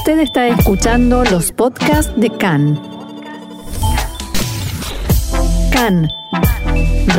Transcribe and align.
Usted 0.00 0.20
está 0.20 0.48
escuchando 0.48 1.24
los 1.24 1.52
podcasts 1.52 2.10
de 2.18 2.30
CAN. 2.30 2.80
CAN, 5.70 6.08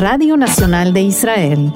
Radio 0.00 0.36
Nacional 0.36 0.92
de 0.92 1.02
Israel. 1.02 1.72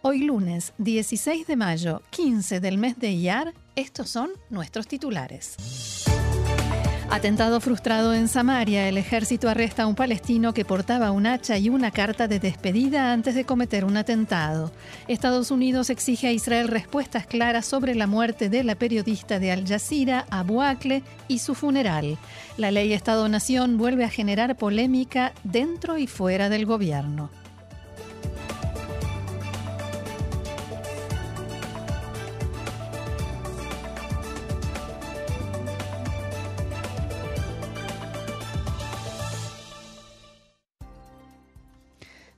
Hoy 0.00 0.20
lunes 0.20 0.72
16 0.78 1.46
de 1.46 1.54
mayo, 1.54 2.00
15 2.08 2.60
del 2.60 2.78
mes 2.78 2.98
de 2.98 3.10
Iyar, 3.10 3.52
estos 3.76 4.08
son 4.08 4.30
nuestros 4.48 4.88
titulares. 4.88 5.56
Atentado 7.10 7.60
frustrado 7.60 8.14
en 8.14 8.28
Samaria, 8.28 8.88
el 8.88 8.96
ejército 8.96 9.48
arresta 9.48 9.82
a 9.82 9.86
un 9.86 9.94
palestino 9.94 10.54
que 10.54 10.64
portaba 10.64 11.12
un 11.12 11.26
hacha 11.26 11.58
y 11.58 11.68
una 11.68 11.90
carta 11.90 12.26
de 12.28 12.40
despedida 12.40 13.12
antes 13.12 13.34
de 13.34 13.44
cometer 13.44 13.84
un 13.84 13.96
atentado. 13.96 14.72
Estados 15.06 15.50
Unidos 15.50 15.90
exige 15.90 16.28
a 16.28 16.32
Israel 16.32 16.68
respuestas 16.68 17.26
claras 17.26 17.66
sobre 17.66 17.94
la 17.94 18.06
muerte 18.06 18.48
de 18.48 18.64
la 18.64 18.74
periodista 18.74 19.38
de 19.38 19.52
Al 19.52 19.66
Jazeera, 19.66 20.26
Abu 20.30 20.62
Akle, 20.62 21.02
y 21.28 21.38
su 21.38 21.54
funeral. 21.54 22.18
La 22.56 22.70
ley 22.70 22.92
Estado-Nación 22.92 23.76
vuelve 23.76 24.04
a 24.04 24.10
generar 24.10 24.56
polémica 24.56 25.32
dentro 25.44 25.98
y 25.98 26.06
fuera 26.06 26.48
del 26.48 26.66
gobierno. 26.66 27.30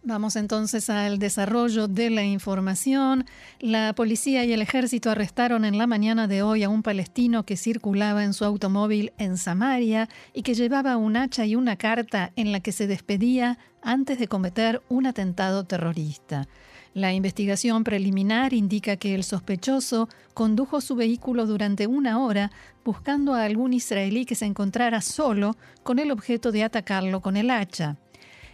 Vamos 0.08 0.36
entonces 0.36 0.88
al 0.88 1.18
desarrollo 1.18 1.88
de 1.88 2.10
la 2.10 2.22
información. 2.22 3.24
La 3.58 3.92
policía 3.92 4.44
y 4.44 4.52
el 4.52 4.62
ejército 4.62 5.10
arrestaron 5.10 5.64
en 5.64 5.78
la 5.78 5.88
mañana 5.88 6.28
de 6.28 6.44
hoy 6.44 6.62
a 6.62 6.68
un 6.68 6.84
palestino 6.84 7.44
que 7.44 7.56
circulaba 7.56 8.22
en 8.22 8.32
su 8.32 8.44
automóvil 8.44 9.12
en 9.18 9.36
Samaria 9.36 10.08
y 10.32 10.42
que 10.42 10.54
llevaba 10.54 10.96
un 10.96 11.16
hacha 11.16 11.44
y 11.44 11.56
una 11.56 11.74
carta 11.74 12.30
en 12.36 12.52
la 12.52 12.60
que 12.60 12.70
se 12.70 12.86
despedía 12.86 13.58
antes 13.82 14.20
de 14.20 14.28
cometer 14.28 14.80
un 14.88 15.06
atentado 15.06 15.64
terrorista. 15.64 16.46
La 16.94 17.12
investigación 17.12 17.82
preliminar 17.82 18.54
indica 18.54 18.96
que 18.96 19.12
el 19.12 19.24
sospechoso 19.24 20.08
condujo 20.34 20.80
su 20.80 20.94
vehículo 20.94 21.46
durante 21.46 21.88
una 21.88 22.20
hora 22.20 22.52
buscando 22.84 23.34
a 23.34 23.42
algún 23.42 23.72
israelí 23.72 24.24
que 24.24 24.36
se 24.36 24.46
encontrara 24.46 25.00
solo 25.00 25.56
con 25.82 25.98
el 25.98 26.12
objeto 26.12 26.52
de 26.52 26.62
atacarlo 26.62 27.20
con 27.20 27.36
el 27.36 27.50
hacha. 27.50 27.96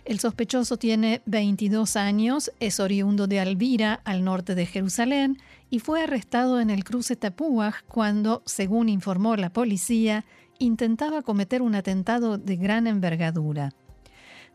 El 0.04 0.18
sospechoso 0.18 0.78
tiene 0.78 1.22
22 1.26 1.94
años, 1.94 2.50
es 2.58 2.80
oriundo 2.80 3.28
de 3.28 3.38
Alvira, 3.38 4.00
al 4.04 4.24
norte 4.24 4.56
de 4.56 4.66
Jerusalén, 4.66 5.38
y 5.70 5.78
fue 5.78 6.02
arrestado 6.02 6.60
en 6.60 6.70
el 6.70 6.82
cruce 6.82 7.14
Tapuaj 7.14 7.82
cuando, 7.86 8.42
según 8.44 8.88
informó 8.88 9.36
la 9.36 9.52
policía, 9.52 10.24
intentaba 10.58 11.22
cometer 11.22 11.62
un 11.62 11.76
atentado 11.76 12.36
de 12.36 12.56
gran 12.56 12.88
envergadura. 12.88 13.72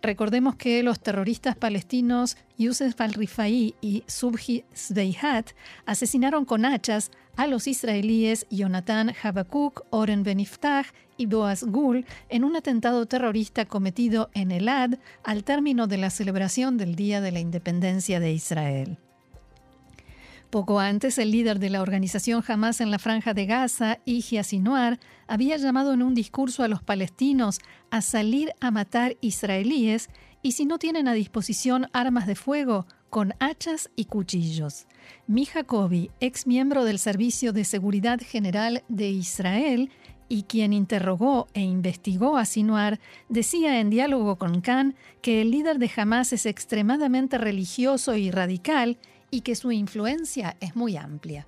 Recordemos 0.02 0.56
que 0.56 0.84
los 0.84 1.00
terroristas 1.00 1.56
palestinos 1.56 2.38
Youssef 2.58 3.00
al-Rifai 3.02 3.76
y 3.82 4.04
Subhi 4.08 4.64
Sveihat 4.74 5.52
asesinaron 5.86 6.46
con 6.46 6.66
hachas 6.66 7.12
a 7.36 7.48
los 7.48 7.68
israelíes 7.68 8.46
Jonathan 8.50 9.14
Habakuk, 9.22 9.86
Oren 9.90 10.24
Beniftah 10.24 10.86
y 11.18 11.26
Boaz 11.26 11.64
Gul 11.64 12.06
en 12.30 12.44
un 12.44 12.56
atentado 12.56 13.06
terrorista 13.08 13.66
cometido 13.66 14.30
en 14.34 14.52
Elad 14.52 15.00
al 15.24 15.44
término 15.44 15.88
de 15.88 15.98
la 15.98 16.10
celebración 16.10 16.78
del 16.78 16.96
Día 16.96 17.22
de 17.22 17.32
la 17.32 17.40
Independencia 17.40 18.20
de 18.20 18.32
Israel. 18.32 18.98
Poco 20.50 20.80
antes, 20.80 21.18
el 21.18 21.32
líder 21.32 21.60
de 21.60 21.70
la 21.70 21.82
organización 21.82 22.42
Hamas 22.48 22.80
en 22.80 22.90
la 22.90 23.00
Franja 23.00 23.34
de 23.34 23.46
Gaza, 23.46 24.00
Ijia 24.06 24.46
Sinuar, 24.46 24.98
había 25.28 25.58
llamado 25.58 25.94
en 25.94 26.02
un 26.02 26.14
discurso 26.14 26.64
a 26.64 26.70
los 26.70 26.82
palestinos 26.82 27.60
a 27.92 28.02
salir 28.02 28.54
a 28.62 28.72
matar 28.72 29.18
israelíes 29.20 30.10
y 30.42 30.54
si 30.54 30.66
no 30.66 30.80
tienen 30.80 31.10
a 31.10 31.14
disposición 31.14 31.88
armas 31.92 32.28
de 32.28 32.36
fuego, 32.36 32.88
con 33.10 33.34
hachas 33.40 33.90
y 33.98 34.06
cuchillos. 34.06 34.88
Mi 35.28 35.46
Jacobi, 35.46 36.12
ex 36.22 36.48
miembro 36.48 36.86
del 36.86 37.00
Servicio 37.00 37.52
de 37.52 37.66
Seguridad 37.66 38.20
General 38.22 38.84
de 38.88 39.10
Israel 39.10 39.90
y 40.30 40.44
quien 40.44 40.72
interrogó 40.72 41.48
e 41.54 41.62
investigó 41.62 42.38
a 42.38 42.46
Sinuar, 42.46 43.00
decía 43.28 43.82
en 43.82 43.90
diálogo 43.90 44.38
con 44.38 44.62
Khan 44.62 44.96
que 45.22 45.42
el 45.42 45.52
líder 45.52 45.78
de 45.78 45.92
Hamas 45.96 46.32
es 46.32 46.46
extremadamente 46.46 47.38
religioso 47.38 48.16
y 48.16 48.32
radical 48.32 48.98
y 49.32 49.42
que 49.42 49.56
su 49.56 49.72
influencia 49.72 50.58
es 50.60 50.76
muy 50.76 50.98
amplia. 50.98 51.48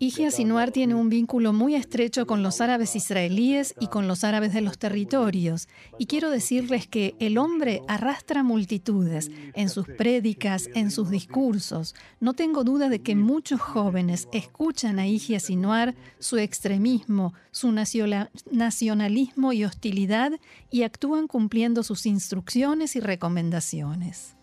Igia 0.00 0.30
Sinuar 0.30 0.72
tiene 0.72 0.94
un 0.94 1.08
vínculo 1.08 1.52
muy 1.52 1.74
estrecho 1.74 2.26
con 2.26 2.42
los 2.42 2.60
árabes 2.60 2.96
israelíes 2.96 3.74
y 3.80 3.86
con 3.86 4.08
los 4.08 4.24
árabes 4.24 4.52
de 4.52 4.60
los 4.60 4.78
territorios. 4.78 5.68
Y 5.98 6.06
quiero 6.06 6.30
decirles 6.30 6.86
que 6.86 7.14
el 7.18 7.38
hombre 7.38 7.82
arrastra 7.88 8.42
multitudes 8.42 9.30
en 9.54 9.68
sus 9.68 9.86
prédicas, 9.86 10.68
en 10.74 10.90
sus 10.90 11.10
discursos. 11.10 11.94
No 12.20 12.34
tengo 12.34 12.64
duda 12.64 12.88
de 12.88 13.00
que 13.00 13.16
muchos 13.16 13.60
jóvenes 13.60 14.28
escuchan 14.32 14.98
a 14.98 15.06
Igia 15.06 15.40
Sinuar 15.40 15.94
su 16.18 16.38
extremismo, 16.38 17.34
su 17.50 17.72
nacionalismo 17.72 19.52
y 19.52 19.64
hostilidad 19.64 20.32
y 20.70 20.82
actúan 20.82 21.26
cumpliendo 21.26 21.82
sus 21.82 22.06
instrucciones 22.06 22.96
y 22.96 23.00
recomendaciones. 23.00 24.37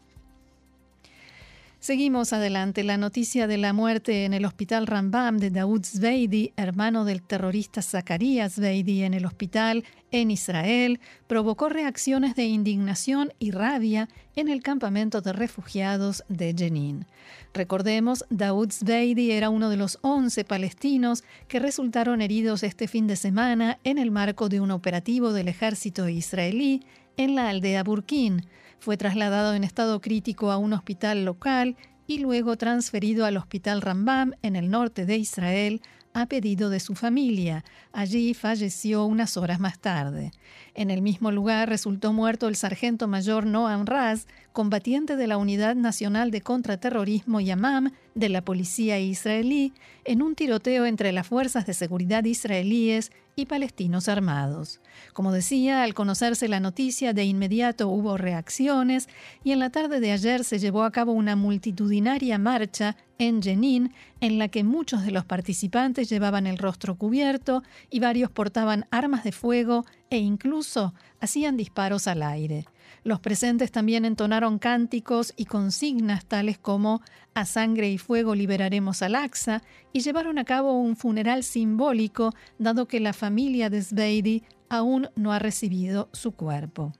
Seguimos 1.85 2.33
adelante. 2.33 2.83
La 2.83 2.97
noticia 2.97 3.45
de 3.45 3.59
la 3.59 3.71
muerte 3.71 4.25
en 4.25 4.33
el 4.33 4.45
hospital 4.45 4.87
Rambam 4.87 5.37
de 5.37 5.51
Daoud 5.51 5.83
Zveidi, 5.85 6.51
hermano 6.57 7.05
del 7.05 7.21
terrorista 7.21 7.83
Zakaria 7.83 8.49
Zveidi 8.49 9.03
en 9.03 9.13
el 9.13 9.23
hospital 9.23 9.83
en 10.09 10.31
Israel, 10.31 10.99
provocó 11.27 11.69
reacciones 11.69 12.35
de 12.35 12.45
indignación 12.45 13.33
y 13.37 13.51
rabia 13.51 14.09
en 14.35 14.47
el 14.47 14.63
campamento 14.63 15.21
de 15.21 15.31
refugiados 15.31 16.23
de 16.27 16.55
Jenin. 16.57 17.05
Recordemos, 17.53 18.25
Daoud 18.31 18.71
Zveidi 18.71 19.29
era 19.29 19.51
uno 19.51 19.69
de 19.69 19.77
los 19.77 19.99
11 20.01 20.43
palestinos 20.43 21.23
que 21.47 21.59
resultaron 21.59 22.19
heridos 22.19 22.63
este 22.63 22.87
fin 22.87 23.05
de 23.05 23.15
semana 23.15 23.77
en 23.83 23.99
el 23.99 24.09
marco 24.09 24.49
de 24.49 24.59
un 24.59 24.71
operativo 24.71 25.33
del 25.33 25.49
ejército 25.49 26.09
israelí 26.09 26.81
en 27.15 27.35
la 27.35 27.49
aldea 27.49 27.83
Burkín 27.83 28.47
fue 28.85 28.97
trasladado 28.97 29.55
en 29.55 29.63
estado 29.63 29.99
crítico 29.99 30.51
a 30.51 30.57
un 30.57 30.71
hospital 30.71 31.25
local 31.25 31.75
y 32.05 32.19
luego 32.19 32.55
transferido 32.55 33.25
al 33.25 33.35
Hospital 33.35 33.81
Rambam 33.81 34.33
en 34.43 34.55
el 34.55 34.69
norte 34.69 35.07
de 35.07 35.17
Israel 35.17 35.81
a 36.13 36.27
pedido 36.27 36.69
de 36.69 36.79
su 36.79 36.93
familia. 36.93 37.65
Allí 37.93 38.35
falleció 38.35 39.05
unas 39.05 39.37
horas 39.37 39.59
más 39.59 39.79
tarde. 39.79 40.33
En 40.75 40.91
el 40.91 41.01
mismo 41.01 41.31
lugar 41.31 41.67
resultó 41.67 42.13
muerto 42.13 42.47
el 42.47 42.55
sargento 42.55 43.07
mayor 43.07 43.47
Noam 43.47 43.87
Raz, 43.87 44.27
combatiente 44.55 45.17
de 45.17 45.27
la 45.27 45.35
Unidad 45.35 45.75
Nacional 45.75 46.31
de 46.31 46.39
Contraterrorismo 46.39 47.41
Yamam 47.41 47.91
de 48.15 48.29
la 48.29 48.41
policía 48.41 48.97
israelí, 48.97 49.73
en 50.05 50.21
un 50.21 50.33
tiroteo 50.33 50.85
entre 50.85 51.11
las 51.11 51.27
fuerzas 51.27 51.65
de 51.65 51.73
seguridad 51.73 52.23
israelíes 52.23 53.11
y 53.35 53.47
palestinos 53.47 54.07
armados. 54.07 54.79
Como 55.11 55.33
decía, 55.33 55.83
al 55.83 55.93
conocerse 55.93 56.47
la 56.47 56.61
noticia, 56.61 57.11
de 57.11 57.25
inmediato 57.25 57.89
hubo 57.89 58.15
reacciones 58.15 59.09
y 59.43 59.51
en 59.51 59.59
la 59.59 59.71
tarde 59.71 59.99
de 59.99 60.13
ayer 60.13 60.45
se 60.45 60.57
llevó 60.57 60.83
a 60.83 60.91
cabo 60.91 61.11
una 61.11 61.35
multitudinaria 61.35 62.39
marcha 62.39 62.95
en 63.17 63.43
Jenin, 63.43 63.93
en 64.21 64.39
la 64.39 64.47
que 64.47 64.63
muchos 64.63 65.03
de 65.03 65.11
los 65.11 65.25
participantes 65.25 66.07
llevaban 66.07 66.47
el 66.47 66.57
rostro 66.57 66.95
cubierto 66.95 67.61
y 67.89 67.99
varios 67.99 68.31
portaban 68.31 68.85
armas 68.89 69.25
de 69.25 69.33
fuego 69.33 69.85
e 70.09 70.17
incluso 70.17 70.93
hacían 71.19 71.57
disparos 71.57 72.07
al 72.07 72.23
aire. 72.23 72.65
Los 73.05 73.19
presentes 73.19 73.71
también 73.71 74.03
entonaron 74.03 74.57
cánticos 74.57 75.31
y 75.37 75.45
consignas 75.45 76.25
tales 76.25 76.57
como 76.57 77.03
A 77.35 77.45
sangre 77.45 77.91
y 77.91 77.99
fuego 77.99 78.33
liberaremos 78.33 79.03
al 79.03 79.13
Aqsa 79.13 79.61
y 79.93 79.99
llevaron 79.99 80.39
a 80.39 80.43
cabo 80.43 80.73
un 80.73 80.95
funeral 80.95 81.43
simbólico 81.43 82.33
dado 82.57 82.87
que 82.87 82.99
la 82.99 83.13
familia 83.13 83.69
de 83.69 83.83
Zbeidi 83.83 84.41
aún 84.69 85.07
no 85.15 85.33
ha 85.33 85.37
recibido 85.37 86.09
su 86.13 86.31
cuerpo. 86.31 86.93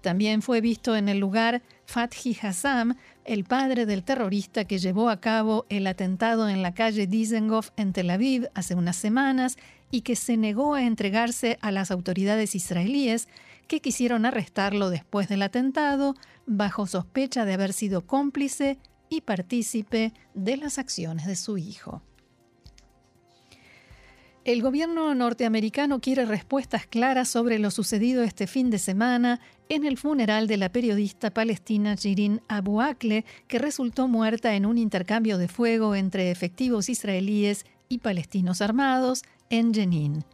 También 0.00 0.42
fue 0.42 0.60
visto 0.60 0.96
en 0.96 1.08
el 1.08 1.18
lugar 1.18 1.62
Fathi 1.86 2.36
Hassam, 2.42 2.96
el 3.24 3.44
padre 3.44 3.86
del 3.86 4.02
terrorista 4.02 4.64
que 4.64 4.78
llevó 4.78 5.08
a 5.08 5.20
cabo 5.20 5.66
el 5.68 5.86
atentado 5.86 6.48
en 6.48 6.62
la 6.62 6.74
calle 6.74 7.06
Dizengoff 7.06 7.70
en 7.76 7.92
Tel 7.92 8.10
Aviv 8.10 8.48
hace 8.54 8.74
unas 8.74 8.96
semanas 8.96 9.56
y 9.92 10.00
que 10.00 10.16
se 10.16 10.36
negó 10.36 10.74
a 10.74 10.82
entregarse 10.82 11.58
a 11.60 11.70
las 11.70 11.92
autoridades 11.92 12.56
israelíes 12.56 13.28
que 13.66 13.80
quisieron 13.80 14.26
arrestarlo 14.26 14.90
después 14.90 15.28
del 15.28 15.42
atentado 15.42 16.14
bajo 16.46 16.86
sospecha 16.86 17.44
de 17.44 17.54
haber 17.54 17.72
sido 17.72 18.06
cómplice 18.06 18.78
y 19.08 19.20
partícipe 19.20 20.12
de 20.34 20.56
las 20.56 20.78
acciones 20.78 21.26
de 21.26 21.36
su 21.36 21.58
hijo. 21.58 22.02
El 24.44 24.60
gobierno 24.60 25.14
norteamericano 25.14 26.00
quiere 26.00 26.26
respuestas 26.26 26.86
claras 26.86 27.30
sobre 27.30 27.58
lo 27.58 27.70
sucedido 27.70 28.22
este 28.22 28.46
fin 28.46 28.68
de 28.68 28.78
semana 28.78 29.40
en 29.70 29.86
el 29.86 29.96
funeral 29.96 30.48
de 30.48 30.58
la 30.58 30.70
periodista 30.70 31.30
palestina 31.30 31.96
Jirin 31.96 32.42
Abu 32.46 32.82
Akleh, 32.82 33.24
que 33.48 33.58
resultó 33.58 34.06
muerta 34.06 34.54
en 34.54 34.66
un 34.66 34.76
intercambio 34.76 35.38
de 35.38 35.48
fuego 35.48 35.94
entre 35.94 36.30
efectivos 36.30 36.90
israelíes 36.90 37.64
y 37.88 37.98
palestinos 37.98 38.60
armados 38.60 39.22
en 39.48 39.72
Jenin. 39.72 40.24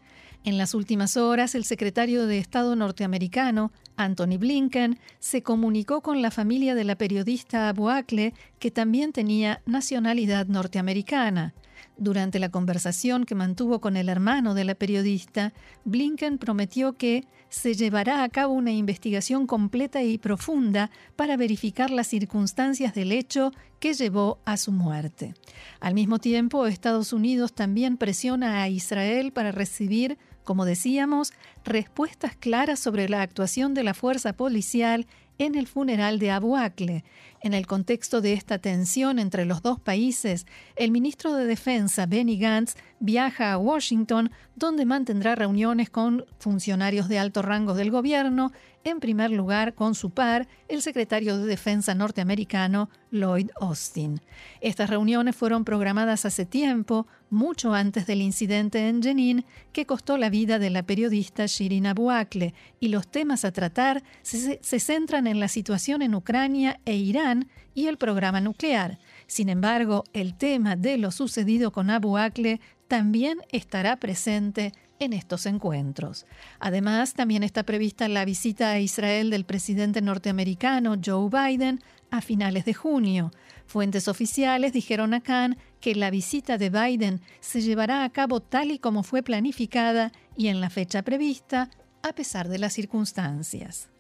En 0.43 0.57
las 0.57 0.73
últimas 0.73 1.19
horas, 1.19 1.55
el 1.55 1.65
secretario 1.65 2.27
de 2.27 2.39
Estado 2.39 2.75
norteamericano, 2.75 3.73
Anthony 3.97 4.39
Blinken, 4.39 4.99
se 5.19 5.43
comunicó 5.43 6.01
con 6.01 6.23
la 6.23 6.31
familia 6.31 6.75
de 6.75 6.85
la 6.85 6.97
periodista 6.97 7.69
Abu 7.69 7.91
Akleh, 7.91 8.33
que 8.59 8.71
también 8.71 9.13
tenía 9.13 9.61
nacionalidad 9.67 10.47
norteamericana. 10.47 11.53
Durante 11.99 12.39
la 12.39 12.49
conversación 12.49 13.27
que 13.27 13.35
mantuvo 13.35 13.83
con 13.83 13.99
el 13.99 14.09
hermano 14.09 14.55
de 14.55 14.65
la 14.65 14.75
periodista, 14.75 15.53
Blinken 15.85 16.39
prometió 16.39 16.95
que 16.95 17.27
se 17.51 17.75
llevará 17.75 18.23
a 18.23 18.29
cabo 18.31 18.55
una 18.55 18.73
investigación 18.73 19.47
completa 19.47 20.03
y 20.03 20.17
profunda 20.17 20.91
para 21.17 21.37
verificar 21.37 21.91
las 21.91 22.07
circunstancias 22.07 22.95
del 22.95 23.13
hecho 23.13 23.53
que 23.81 23.93
llevó 23.93 24.39
a 24.47 24.57
su 24.57 24.73
muerte. 24.73 25.35
Al 25.81 25.93
mismo 25.93 26.19
tiempo, 26.19 26.67
Estados 26.67 27.13
Unidos 27.13 27.53
también 27.53 27.99
presiona 27.99 28.63
a 28.63 28.69
Israel 28.69 29.33
para 29.33 29.53
recibir 29.53 30.17
como 30.51 30.65
decíamos, 30.65 31.33
respuestas 31.65 32.37
claras 32.37 32.81
sobre 32.81 33.09
la 33.09 33.23
actuación 33.23 33.75
de 33.75 33.85
la 33.85 33.95
fuerza 33.95 34.33
policial 34.33 35.07
en 35.39 35.55
el 35.55 35.67
funeral 35.67 36.19
de 36.19 36.31
Abu 36.31 36.57
Akleh. 36.57 37.03
En 37.41 37.55
el 37.55 37.67
contexto 37.67 38.21
de 38.21 38.35
esta 38.35 38.59
tensión 38.59 39.19
entre 39.19 39.47
los 39.47 39.63
dos 39.63 39.81
países, 39.81 40.47
el 40.77 40.91
ministro 40.91 41.35
de 41.35 41.47
Defensa, 41.47 42.05
Benny 42.05 42.39
Gantz, 42.39 42.75
viaja 42.99 43.53
a 43.53 43.59
Washington, 43.59 44.31
donde 44.55 44.85
mantendrá 44.85 45.35
reuniones 45.35 45.89
con 45.89 46.27
funcionarios 46.39 47.09
de 47.09 47.19
alto 47.19 47.41
rango 47.41 47.73
del 47.73 47.91
gobierno, 47.91 48.53
en 48.85 49.01
primer 49.01 49.31
lugar 49.31 49.75
con 49.75 49.95
su 49.95 50.11
par, 50.11 50.47
el 50.69 50.83
secretario 50.83 51.39
de 51.39 51.47
Defensa 51.47 51.95
norteamericano, 51.95 52.91
Lloyd 53.11 53.49
Austin. 53.61 54.21
Estas 54.61 54.91
reuniones 54.91 55.37
fueron 55.37 55.65
programadas 55.65 56.27
hace 56.27 56.45
tiempo, 56.45 57.07
mucho 57.31 57.73
antes 57.73 58.07
del 58.07 58.21
incidente 58.21 58.89
en 58.89 59.03
Jenin, 59.03 59.47
que 59.73 59.87
costó 59.87 60.19
la 60.19 60.29
vida 60.29 60.59
de 60.59 60.69
la 60.69 60.83
periodista 60.83 61.49
Shirin 61.51 61.87
Abu 61.87 62.11
Akleh, 62.11 62.55
y 62.79 62.89
los 62.89 63.11
temas 63.11 63.45
a 63.45 63.53
tratar 63.53 64.03
se, 64.23 64.59
centran 64.81 65.27
en 65.27 65.41
la 65.41 65.49
situación 65.49 66.03
en 66.03 66.15
Ucrania 66.15 66.81
e 66.85 66.97
Irán 66.97 67.49
y 67.75 67.87
el 67.87 67.99
programa 67.99 68.41
nuclear. 68.41 68.99
Sin 69.27 69.49
embargo, 69.49 70.05
el 70.13 70.37
tema 70.37 70.77
de 70.77 70.99
lo 70.99 71.11
sucedido 71.11 71.73
con 71.73 71.91
Abu 71.91 72.17
Akleh 72.17 72.61
también 72.89 73.39
estará 73.51 73.97
presente 73.97 74.73
en 74.99 75.13
estos 75.13 75.47
encuentros. 75.47 76.27
Además, 76.59 77.15
también 77.15 77.43
está 77.43 77.65
prevista 77.65 78.07
la 78.09 78.25
visita 78.25 78.71
a 78.71 78.81
Israel 78.81 79.31
del 79.31 79.45
presidente 79.45 80.03
norteamericano 80.03 80.97
Joe 81.03 81.29
Biden 81.31 81.81
a 82.11 82.21
finales 82.21 82.65
de 82.65 82.75
junio. 82.75 83.33
Fuentes 83.67 84.09
oficiales 84.09 84.73
dijeron 84.73 85.15
a 85.15 85.21
Khan 85.21 85.57
que 85.81 85.95
la 85.95 86.11
visita 86.11 86.59
de 86.59 86.71
Biden 86.71 87.21
se 87.41 87.61
llevará 87.61 88.05
a 88.05 88.11
cabo 88.11 88.41
tal 88.41 88.73
y 88.73 88.79
como 88.79 89.03
fue 89.03 89.23
planificada 89.23 90.13
y 90.41 90.49
en 90.49 90.63
la 90.63 90.71
fecha 90.71 91.03
prevista, 91.03 91.69
a 92.03 92.15
pesar 92.15 92.49
de 92.49 92.59
las 92.59 92.73
circunstancias. 92.73 93.91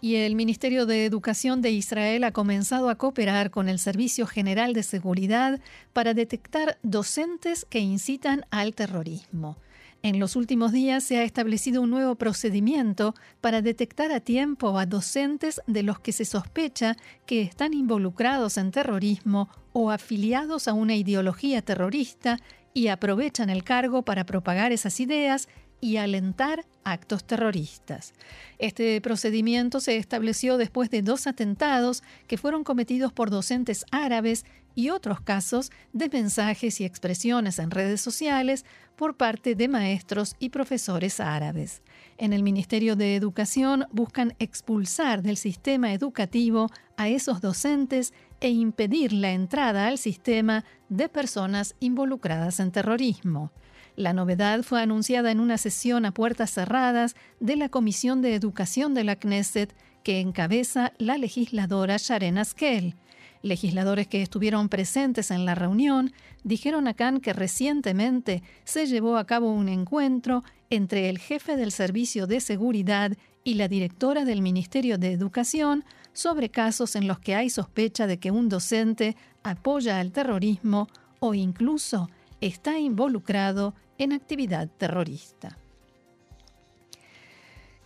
Y 0.00 0.14
el 0.14 0.34
Ministerio 0.34 0.86
de 0.86 1.04
Educación 1.04 1.60
de 1.60 1.72
Israel 1.72 2.24
ha 2.24 2.32
comenzado 2.32 2.88
a 2.88 2.94
cooperar 2.94 3.50
con 3.50 3.68
el 3.68 3.78
Servicio 3.78 4.26
General 4.26 4.72
de 4.72 4.82
Seguridad 4.82 5.60
para 5.92 6.14
detectar 6.14 6.78
docentes 6.82 7.66
que 7.68 7.80
incitan 7.80 8.46
al 8.50 8.74
terrorismo. 8.74 9.58
En 10.02 10.18
los 10.18 10.36
últimos 10.36 10.72
días 10.72 11.04
se 11.04 11.18
ha 11.18 11.24
establecido 11.24 11.82
un 11.82 11.90
nuevo 11.90 12.14
procedimiento 12.14 13.14
para 13.42 13.60
detectar 13.60 14.10
a 14.10 14.20
tiempo 14.20 14.78
a 14.78 14.86
docentes 14.86 15.60
de 15.66 15.82
los 15.82 16.00
que 16.00 16.12
se 16.12 16.24
sospecha 16.24 16.96
que 17.26 17.42
están 17.42 17.74
involucrados 17.74 18.56
en 18.56 18.70
terrorismo 18.70 19.50
o 19.74 19.90
afiliados 19.90 20.66
a 20.66 20.72
una 20.72 20.96
ideología 20.96 21.60
terrorista 21.60 22.38
y 22.74 22.88
aprovechan 22.88 23.50
el 23.50 23.64
cargo 23.64 24.02
para 24.02 24.24
propagar 24.24 24.72
esas 24.72 25.00
ideas 25.00 25.48
y 25.80 25.96
alentar 25.96 26.66
actos 26.84 27.24
terroristas. 27.24 28.12
Este 28.58 29.00
procedimiento 29.00 29.80
se 29.80 29.96
estableció 29.96 30.56
después 30.58 30.90
de 30.90 31.02
dos 31.02 31.26
atentados 31.26 32.02
que 32.26 32.38
fueron 32.38 32.64
cometidos 32.64 33.12
por 33.12 33.30
docentes 33.30 33.84
árabes 33.90 34.44
y 34.74 34.90
otros 34.90 35.20
casos 35.20 35.70
de 35.92 36.08
mensajes 36.08 36.80
y 36.80 36.84
expresiones 36.84 37.58
en 37.58 37.70
redes 37.70 38.00
sociales 38.00 38.64
por 38.96 39.16
parte 39.16 39.54
de 39.54 39.68
maestros 39.68 40.36
y 40.38 40.50
profesores 40.50 41.20
árabes. 41.20 41.82
En 42.20 42.34
el 42.34 42.42
Ministerio 42.42 42.96
de 42.96 43.16
Educación 43.16 43.86
buscan 43.92 44.34
expulsar 44.38 45.22
del 45.22 45.38
sistema 45.38 45.94
educativo 45.94 46.68
a 46.98 47.08
esos 47.08 47.40
docentes 47.40 48.12
e 48.42 48.50
impedir 48.50 49.14
la 49.14 49.32
entrada 49.32 49.86
al 49.86 49.96
sistema 49.96 50.66
de 50.90 51.08
personas 51.08 51.76
involucradas 51.80 52.60
en 52.60 52.72
terrorismo. 52.72 53.52
La 53.96 54.12
novedad 54.12 54.62
fue 54.64 54.82
anunciada 54.82 55.30
en 55.30 55.40
una 55.40 55.56
sesión 55.56 56.04
a 56.04 56.12
puertas 56.12 56.50
cerradas 56.50 57.16
de 57.40 57.56
la 57.56 57.70
Comisión 57.70 58.20
de 58.20 58.34
Educación 58.34 58.92
de 58.92 59.04
la 59.04 59.16
Knesset 59.16 59.74
que 60.02 60.20
encabeza 60.20 60.92
la 60.98 61.16
legisladora 61.16 61.96
Sharen 61.96 62.36
Askel. 62.36 62.96
Legisladores 63.42 64.06
que 64.06 64.20
estuvieron 64.20 64.68
presentes 64.68 65.30
en 65.30 65.46
la 65.46 65.54
reunión 65.54 66.12
dijeron 66.44 66.86
a 66.86 66.94
Khan 66.94 67.20
que 67.20 67.32
recientemente 67.32 68.42
se 68.64 68.86
llevó 68.86 69.16
a 69.16 69.26
cabo 69.26 69.50
un 69.50 69.68
encuentro 69.68 70.42
entre 70.68 71.08
el 71.08 71.18
jefe 71.18 71.56
del 71.56 71.72
Servicio 71.72 72.26
de 72.26 72.40
Seguridad 72.40 73.12
y 73.42 73.54
la 73.54 73.68
directora 73.68 74.26
del 74.26 74.42
Ministerio 74.42 74.98
de 74.98 75.12
Educación 75.12 75.84
sobre 76.12 76.50
casos 76.50 76.96
en 76.96 77.06
los 77.06 77.18
que 77.18 77.34
hay 77.34 77.48
sospecha 77.48 78.06
de 78.06 78.18
que 78.18 78.30
un 78.30 78.50
docente 78.50 79.16
apoya 79.42 80.00
al 80.00 80.12
terrorismo 80.12 80.88
o 81.18 81.32
incluso 81.32 82.10
está 82.42 82.78
involucrado 82.78 83.74
en 83.96 84.12
actividad 84.12 84.68
terrorista. 84.68 85.56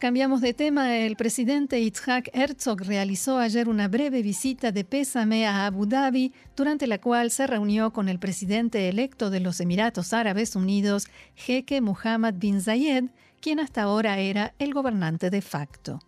Cambiamos 0.04 0.42
de 0.42 0.52
tema. 0.52 0.98
El 0.98 1.16
presidente 1.16 1.80
Itzhak 1.80 2.28
Herzog 2.34 2.82
realizó 2.82 3.38
ayer 3.38 3.70
una 3.70 3.88
breve 3.88 4.20
visita 4.20 4.70
de 4.70 4.84
pésame 4.84 5.46
a 5.46 5.64
Abu 5.64 5.86
Dhabi, 5.86 6.34
durante 6.54 6.86
la 6.86 7.00
cual 7.00 7.30
se 7.30 7.46
reunió 7.46 7.90
con 7.90 8.10
el 8.10 8.18
presidente 8.18 8.90
electo 8.90 9.30
de 9.30 9.40
los 9.40 9.60
Emiratos 9.60 10.12
Árabes 10.12 10.56
Unidos, 10.56 11.06
Jeque 11.36 11.80
Mohammed 11.80 12.34
bin 12.34 12.60
Zayed, 12.60 13.04
quien 13.40 13.60
hasta 13.60 13.80
ahora 13.80 14.18
era 14.18 14.52
el 14.58 14.74
gobernante 14.74 15.30
de 15.30 15.40
facto. 15.40 16.00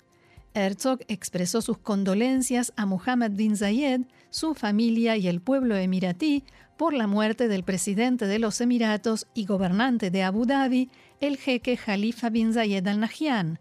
Herzog 0.52 0.98
expresó 1.08 1.62
sus 1.62 1.78
condolencias 1.78 2.74
a 2.76 2.84
Mohammed 2.84 3.30
bin 3.30 3.56
Zayed, 3.56 4.02
su 4.28 4.52
familia 4.52 5.16
y 5.16 5.26
el 5.26 5.40
pueblo 5.40 5.74
emiratí 5.74 6.44
por 6.76 6.92
la 6.92 7.06
muerte 7.06 7.48
del 7.48 7.62
presidente 7.62 8.26
de 8.26 8.40
los 8.40 8.60
Emiratos 8.60 9.26
y 9.32 9.46
gobernante 9.46 10.10
de 10.10 10.22
Abu 10.22 10.44
Dhabi, 10.44 10.90
el 11.22 11.38
jeque 11.38 11.78
Khalifa 11.78 12.28
bin 12.28 12.52
Zayed 12.52 12.86
al 12.86 13.00
Nahyan. 13.00 13.58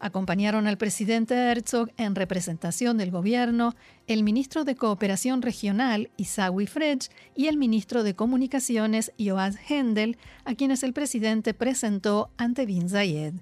Acompañaron 0.00 0.66
al 0.66 0.76
presidente 0.76 1.34
Herzog 1.34 1.90
en 1.96 2.14
representación 2.14 2.98
del 2.98 3.10
gobierno 3.10 3.74
el 4.06 4.22
ministro 4.22 4.64
de 4.64 4.74
Cooperación 4.74 5.40
Regional 5.40 6.10
Isawi 6.16 6.66
Frej 6.66 7.08
y 7.34 7.46
el 7.46 7.56
ministro 7.56 8.02
de 8.02 8.14
Comunicaciones 8.14 9.12
Yoaz 9.16 9.56
Hendel, 9.68 10.18
a 10.44 10.54
quienes 10.54 10.82
el 10.82 10.92
presidente 10.92 11.54
presentó 11.54 12.30
ante 12.36 12.66
bin 12.66 12.88
Zayed. 12.88 13.34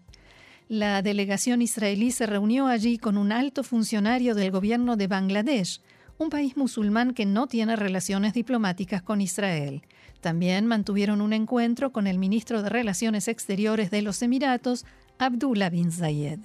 La 0.68 1.02
delegación 1.02 1.60
israelí 1.60 2.12
se 2.12 2.26
reunió 2.26 2.66
allí 2.66 2.96
con 2.96 3.18
un 3.18 3.32
alto 3.32 3.62
funcionario 3.62 4.34
del 4.34 4.50
gobierno 4.50 4.96
de 4.96 5.06
Bangladesh, 5.06 5.80
un 6.18 6.30
país 6.30 6.56
musulmán 6.56 7.14
que 7.14 7.26
no 7.26 7.46
tiene 7.46 7.76
relaciones 7.76 8.32
diplomáticas 8.32 9.02
con 9.02 9.20
Israel. 9.20 9.82
También 10.20 10.66
mantuvieron 10.66 11.20
un 11.20 11.32
encuentro 11.32 11.92
con 11.92 12.06
el 12.06 12.18
ministro 12.18 12.62
de 12.62 12.68
Relaciones 12.68 13.26
Exteriores 13.26 13.90
de 13.90 14.02
los 14.02 14.22
Emiratos, 14.22 14.86
Abdullah 15.22 15.70
bin 15.70 15.92
Zayed. 15.92 16.40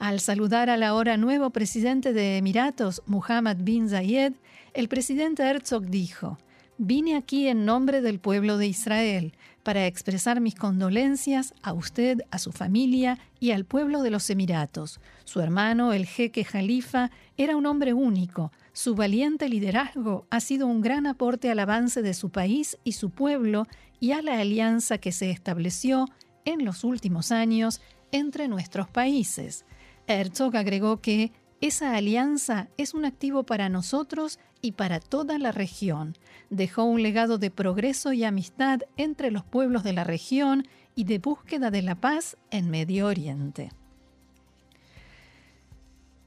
Al 0.00 0.18
saludar 0.18 0.68
al 0.68 0.82
ahora 0.82 1.16
nuevo 1.16 1.50
presidente 1.50 2.12
de 2.12 2.38
Emiratos, 2.38 3.02
Muhammad 3.06 3.58
bin 3.60 3.88
Zayed, 3.88 4.32
el 4.74 4.88
presidente 4.88 5.44
Herzog 5.44 5.86
dijo, 5.86 6.36
Vine 6.76 7.14
aquí 7.14 7.46
en 7.46 7.64
nombre 7.64 8.00
del 8.00 8.18
pueblo 8.18 8.56
de 8.56 8.66
Israel 8.66 9.34
para 9.62 9.86
expresar 9.86 10.40
mis 10.40 10.54
condolencias 10.54 11.54
a 11.62 11.72
usted, 11.72 12.22
a 12.30 12.38
su 12.38 12.50
familia 12.50 13.18
y 13.38 13.52
al 13.52 13.64
pueblo 13.64 14.02
de 14.02 14.10
los 14.10 14.28
Emiratos. 14.28 14.98
Su 15.24 15.40
hermano, 15.40 15.92
el 15.92 16.06
jeque 16.06 16.42
Jalifa, 16.42 17.10
era 17.36 17.54
un 17.54 17.66
hombre 17.66 17.92
único, 17.92 18.50
su 18.72 18.94
valiente 18.96 19.48
liderazgo 19.48 20.26
ha 20.30 20.40
sido 20.40 20.66
un 20.66 20.80
gran 20.80 21.06
aporte 21.06 21.50
al 21.50 21.58
avance 21.58 22.02
de 22.02 22.14
su 22.14 22.30
país 22.30 22.76
y 22.82 22.92
su 22.92 23.10
pueblo 23.10 23.68
y 24.00 24.12
a 24.12 24.22
la 24.22 24.40
alianza 24.40 24.98
que 24.98 25.12
se 25.12 25.30
estableció 25.30 26.06
en 26.44 26.64
los 26.64 26.84
últimos 26.84 27.32
años 27.32 27.80
entre 28.12 28.48
nuestros 28.48 28.88
países. 28.88 29.64
Herzog 30.06 30.56
agregó 30.56 31.00
que 31.00 31.32
Esa 31.60 31.94
alianza 31.94 32.68
es 32.78 32.94
un 32.94 33.04
activo 33.04 33.44
para 33.44 33.68
nosotros 33.68 34.38
y 34.62 34.72
para 34.72 34.98
toda 34.98 35.38
la 35.38 35.52
región. 35.52 36.16
Dejó 36.48 36.84
un 36.84 37.02
legado 37.02 37.36
de 37.36 37.50
progreso 37.50 38.12
y 38.14 38.24
amistad 38.24 38.80
entre 38.96 39.30
los 39.30 39.44
pueblos 39.44 39.84
de 39.84 39.92
la 39.92 40.04
región 40.04 40.66
y 40.94 41.04
de 41.04 41.18
búsqueda 41.18 41.70
de 41.70 41.82
la 41.82 41.94
paz 41.96 42.36
en 42.50 42.70
Medio 42.70 43.06
Oriente. 43.06 43.72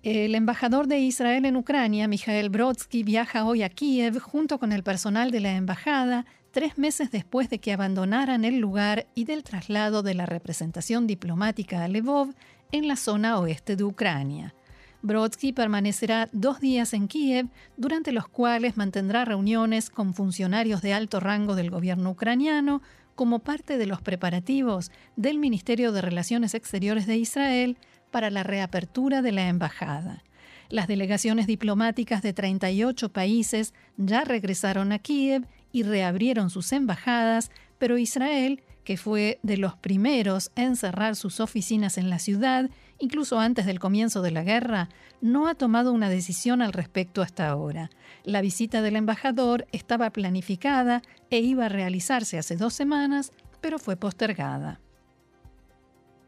El 0.04 0.36
embajador 0.36 0.88
de 0.88 1.00
Israel 1.00 1.46
en 1.46 1.56
Ucrania, 1.56 2.08
Mikhail 2.08 2.50
Brodsky, 2.50 3.04
viaja 3.04 3.46
hoy 3.46 3.64
a 3.64 3.70
Kiev 3.70 4.20
junto 4.20 4.60
con 4.60 4.74
el 4.74 4.84
personal 4.84 5.32
de 5.32 5.40
la 5.40 5.56
embajada, 5.56 6.26
tres 6.54 6.78
meses 6.78 7.10
después 7.10 7.50
de 7.50 7.58
que 7.58 7.74
abandonaran 7.74 8.46
el 8.46 8.60
lugar 8.60 9.08
y 9.16 9.26
del 9.26 9.44
traslado 9.44 10.04
de 10.04 10.14
la 10.14 10.28
representación 10.28 11.08
diplomática 11.08 11.84
a 11.84 11.88
Lvov 11.88 12.36
en 12.72 12.88
la 12.88 12.96
zona 12.96 13.40
oeste 13.40 13.76
de 13.76 13.84
Ucrania. 13.84 14.54
Brodsky 15.02 15.52
permanecerá 15.52 16.30
dos 16.32 16.62
días 16.62 16.94
en 16.94 17.08
Kiev, 17.08 17.48
durante 17.76 18.12
los 18.12 18.28
cuales 18.28 18.78
mantendrá 18.78 19.26
reuniones 19.26 19.90
con 19.90 20.14
funcionarios 20.14 20.84
de 20.84 20.94
alto 20.94 21.20
rango 21.20 21.56
del 21.56 21.72
gobierno 21.72 22.12
ucraniano 22.12 22.84
como 23.16 23.40
parte 23.40 23.80
de 23.80 23.88
los 23.88 24.02
preparativos 24.02 24.92
del 25.16 25.40
Ministerio 25.40 25.92
de 25.92 26.02
Relaciones 26.02 26.54
Exteriores 26.54 27.08
de 27.08 27.18
Israel 27.18 27.78
para 28.12 28.30
la 28.30 28.44
reapertura 28.44 29.24
de 29.24 29.32
la 29.32 29.48
embajada. 29.48 30.24
Las 30.70 30.88
delegaciones 30.88 31.48
diplomáticas 31.48 32.22
de 32.22 32.34
38 32.34 33.10
países 33.10 33.74
ya 33.98 34.24
regresaron 34.24 34.92
a 34.92 35.00
Kiev 35.00 35.48
y 35.74 35.84
reabrieron 35.84 36.50
sus 36.50 36.72
embajadas, 36.72 37.52
pero 37.78 37.98
Israel, 37.98 38.64
que 38.86 38.96
fue 38.96 39.40
de 39.44 39.58
los 39.58 39.76
primeros 39.76 40.52
en 40.56 40.78
cerrar 40.78 41.18
sus 41.18 41.42
oficinas 41.42 41.98
en 41.98 42.10
la 42.10 42.20
ciudad, 42.20 42.70
incluso 43.00 43.40
antes 43.40 43.66
del 43.66 43.80
comienzo 43.80 44.22
de 44.22 44.32
la 44.32 44.44
guerra, 44.44 44.88
no 45.20 45.48
ha 45.48 45.56
tomado 45.56 45.92
una 45.92 46.10
decisión 46.10 46.62
al 46.62 46.72
respecto 46.72 47.22
hasta 47.22 47.50
ahora. 47.50 47.90
La 48.24 48.42
visita 48.42 48.82
del 48.82 48.96
embajador 48.96 49.66
estaba 49.72 50.12
planificada 50.12 51.02
e 51.30 51.40
iba 51.40 51.66
a 51.66 51.70
realizarse 51.70 52.38
hace 52.38 52.56
dos 52.56 52.74
semanas, 52.74 53.34
pero 53.60 53.80
fue 53.80 53.96
postergada. 53.96 54.80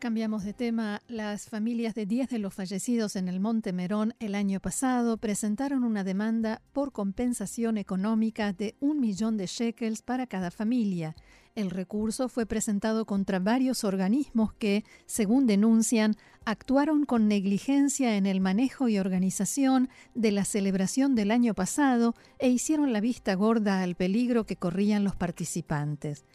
Cambiamos 0.06 0.44
de 0.44 0.54
tema. 0.54 1.02
Las 1.08 1.50
familias 1.50 1.96
de 1.96 2.06
10 2.06 2.30
de 2.30 2.38
los 2.38 2.54
fallecidos 2.54 3.16
en 3.16 3.28
el 3.28 3.40
Monte 3.40 3.74
Merón 3.74 4.14
el 4.20 4.36
año 4.36 4.60
pasado 4.60 5.18
presentaron 5.18 5.84
una 5.84 6.04
demanda 6.04 6.62
por 6.74 6.92
compensación 6.92 7.80
económica 7.80 8.54
de 8.54 8.76
un 8.80 9.00
millón 9.00 9.36
de 9.36 9.48
shekels 9.48 10.04
para 10.04 10.28
cada 10.28 10.52
familia. 10.52 11.16
El 11.56 11.72
recurso 11.72 12.30
fue 12.30 12.46
presentado 12.46 13.06
contra 13.06 13.40
varios 13.40 13.84
organismos 13.84 14.54
que, 14.54 14.84
según 15.08 15.48
denuncian, 15.48 16.18
actuaron 16.46 17.06
con 17.06 17.28
negligencia 17.28 18.16
en 18.16 18.28
el 18.28 18.42
manejo 18.42 18.88
y 18.88 19.00
organización 19.00 19.90
de 20.14 20.32
la 20.32 20.46
celebración 20.46 21.16
del 21.16 21.32
año 21.32 21.56
pasado 21.56 22.14
e 22.38 22.50
hicieron 22.50 22.94
la 22.94 23.02
vista 23.02 23.34
gorda 23.34 23.82
al 23.82 23.96
peligro 23.96 24.46
que 24.46 24.56
corrían 24.56 25.04
los 25.04 25.16
participantes. 25.16 26.26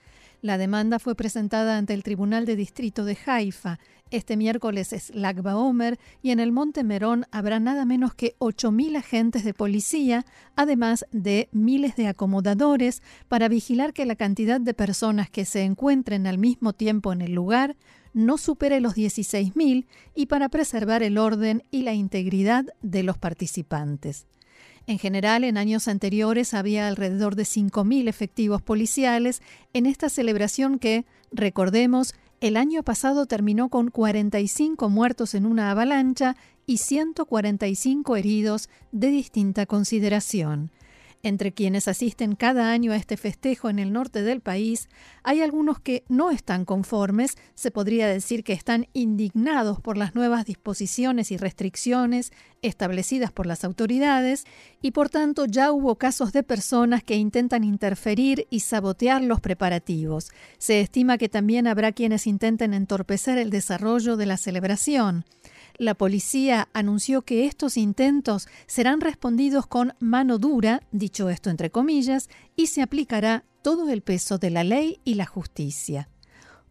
La 0.43 0.57
demanda 0.57 0.99
fue 0.99 1.15
presentada 1.15 1.77
ante 1.77 1.93
el 1.93 2.03
Tribunal 2.03 2.47
de 2.47 2.57
Distrito 2.57 3.05
de 3.05 3.19
Haifa. 3.27 3.79
Este 4.11 4.39
miércoles 4.39 4.95
es 4.95 5.15
Lagba 5.15 5.57
Omer 5.57 5.99
y 6.23 6.31
en 6.31 6.41
el 6.41 6.51
Monte 6.51 6.83
Merón 6.83 7.27
habrá 7.31 7.61
nada 7.61 7.85
menos 7.85 8.15
que 8.15 8.37
8.000 8.39 8.97
agentes 8.97 9.45
de 9.45 9.53
policía, 9.53 10.25
además 10.57 11.05
de 11.13 11.51
miles 11.53 11.95
de 11.95 12.07
acomodadores, 12.07 13.03
para 13.29 13.49
vigilar 13.49 13.93
que 13.93 14.07
la 14.07 14.17
cantidad 14.17 14.63
de 14.63 14.73
personas 14.73 15.29
que 15.29 15.45
se 15.45 15.63
encuentren 15.63 16.27
al 16.27 16.39
mismo 16.39 16.73
tiempo 16.73 17.13
en 17.13 17.21
el 17.21 17.35
lugar 17.35 17.77
no 18.15 18.39
supere 18.39 18.81
los 18.81 18.97
16.000 18.97 19.87
y 20.15 20.27
para 20.27 20.49
preservar 20.49 21.03
el 21.03 21.19
orden 21.19 21.65
y 21.71 21.83
la 21.83 21.93
integridad 21.93 22.65
de 22.81 23.03
los 23.03 23.19
participantes. 23.19 24.27
En 24.91 24.99
general, 24.99 25.45
en 25.45 25.57
años 25.57 25.87
anteriores 25.87 26.53
había 26.53 26.89
alrededor 26.89 27.37
de 27.37 27.45
5.000 27.45 28.09
efectivos 28.09 28.61
policiales 28.61 29.41
en 29.73 29.87
esta 29.87 30.09
celebración 30.09 30.81
que, 30.81 31.05
recordemos, 31.31 32.13
el 32.41 32.57
año 32.57 32.83
pasado 32.83 33.27
terminó 33.27 33.69
con 33.69 33.93
45 33.93 34.91
muertos 34.91 35.37
en 35.37 35.47
una 35.47 35.71
avalancha 35.71 36.35
y 36.67 36.79
145 36.79 38.17
heridos 38.17 38.69
de 38.91 39.11
distinta 39.11 39.65
consideración. 39.65 40.73
Entre 41.23 41.53
quienes 41.53 41.87
asisten 41.87 42.35
cada 42.35 42.73
año 42.73 42.93
a 42.93 42.97
este 42.97 43.19
festejo 43.19 43.69
en 43.69 43.79
el 43.79 43.93
norte 43.93 44.23
del 44.23 44.41
país, 44.41 44.89
hay 45.23 45.43
algunos 45.43 45.79
que 45.79 46.03
no 46.09 46.31
están 46.31 46.65
conformes, 46.65 47.37
se 47.55 47.71
podría 47.71 48.09
decir 48.09 48.43
que 48.43 48.55
están 48.55 48.89
indignados 48.95 49.81
por 49.81 49.99
las 49.99 50.15
nuevas 50.15 50.47
disposiciones 50.47 51.31
y 51.31 51.37
restricciones 51.37 52.33
establecidas 52.63 53.33
por 53.33 53.45
las 53.45 53.65
autoridades, 53.65 54.45
y 54.81 54.93
por 54.93 55.11
tanto 55.11 55.45
ya 55.45 55.73
hubo 55.73 55.97
casos 55.97 56.33
de 56.33 56.43
personas 56.43 57.05
que 57.05 57.17
intentan 57.17 57.65
interferir 57.65 58.47
y 58.49 58.61
sabotear 58.61 59.23
los 59.23 59.41
preparativos. 59.41 60.31
Se 60.59 60.81
estima 60.81 61.19
que 61.19 61.29
también 61.29 61.67
habrá 61.67 61.93
quienes 61.93 62.27
intenten 62.27 62.73
entorpecer 62.73 63.37
el 63.37 63.51
desarrollo 63.51 64.17
de 64.17 64.27
la 64.27 64.39
celebración. 64.39 65.27
La 65.81 65.95
policía 65.95 66.69
anunció 66.75 67.23
que 67.23 67.47
estos 67.47 67.79
intentos 67.79 68.49
serán 68.67 69.01
respondidos 69.01 69.67
con 69.67 69.95
mano 69.99 70.37
dura, 70.37 70.83
dicho 70.93 71.31
esto 71.31 71.49
entre 71.49 71.71
comillas, 71.71 72.29
y 72.55 72.67
se 72.67 72.83
aplicará 72.83 73.45
todo 73.63 73.89
el 73.89 74.03
peso 74.03 74.37
de 74.37 74.51
la 74.51 74.63
ley 74.63 75.01
y 75.05 75.15
la 75.15 75.25
justicia. 75.25 76.11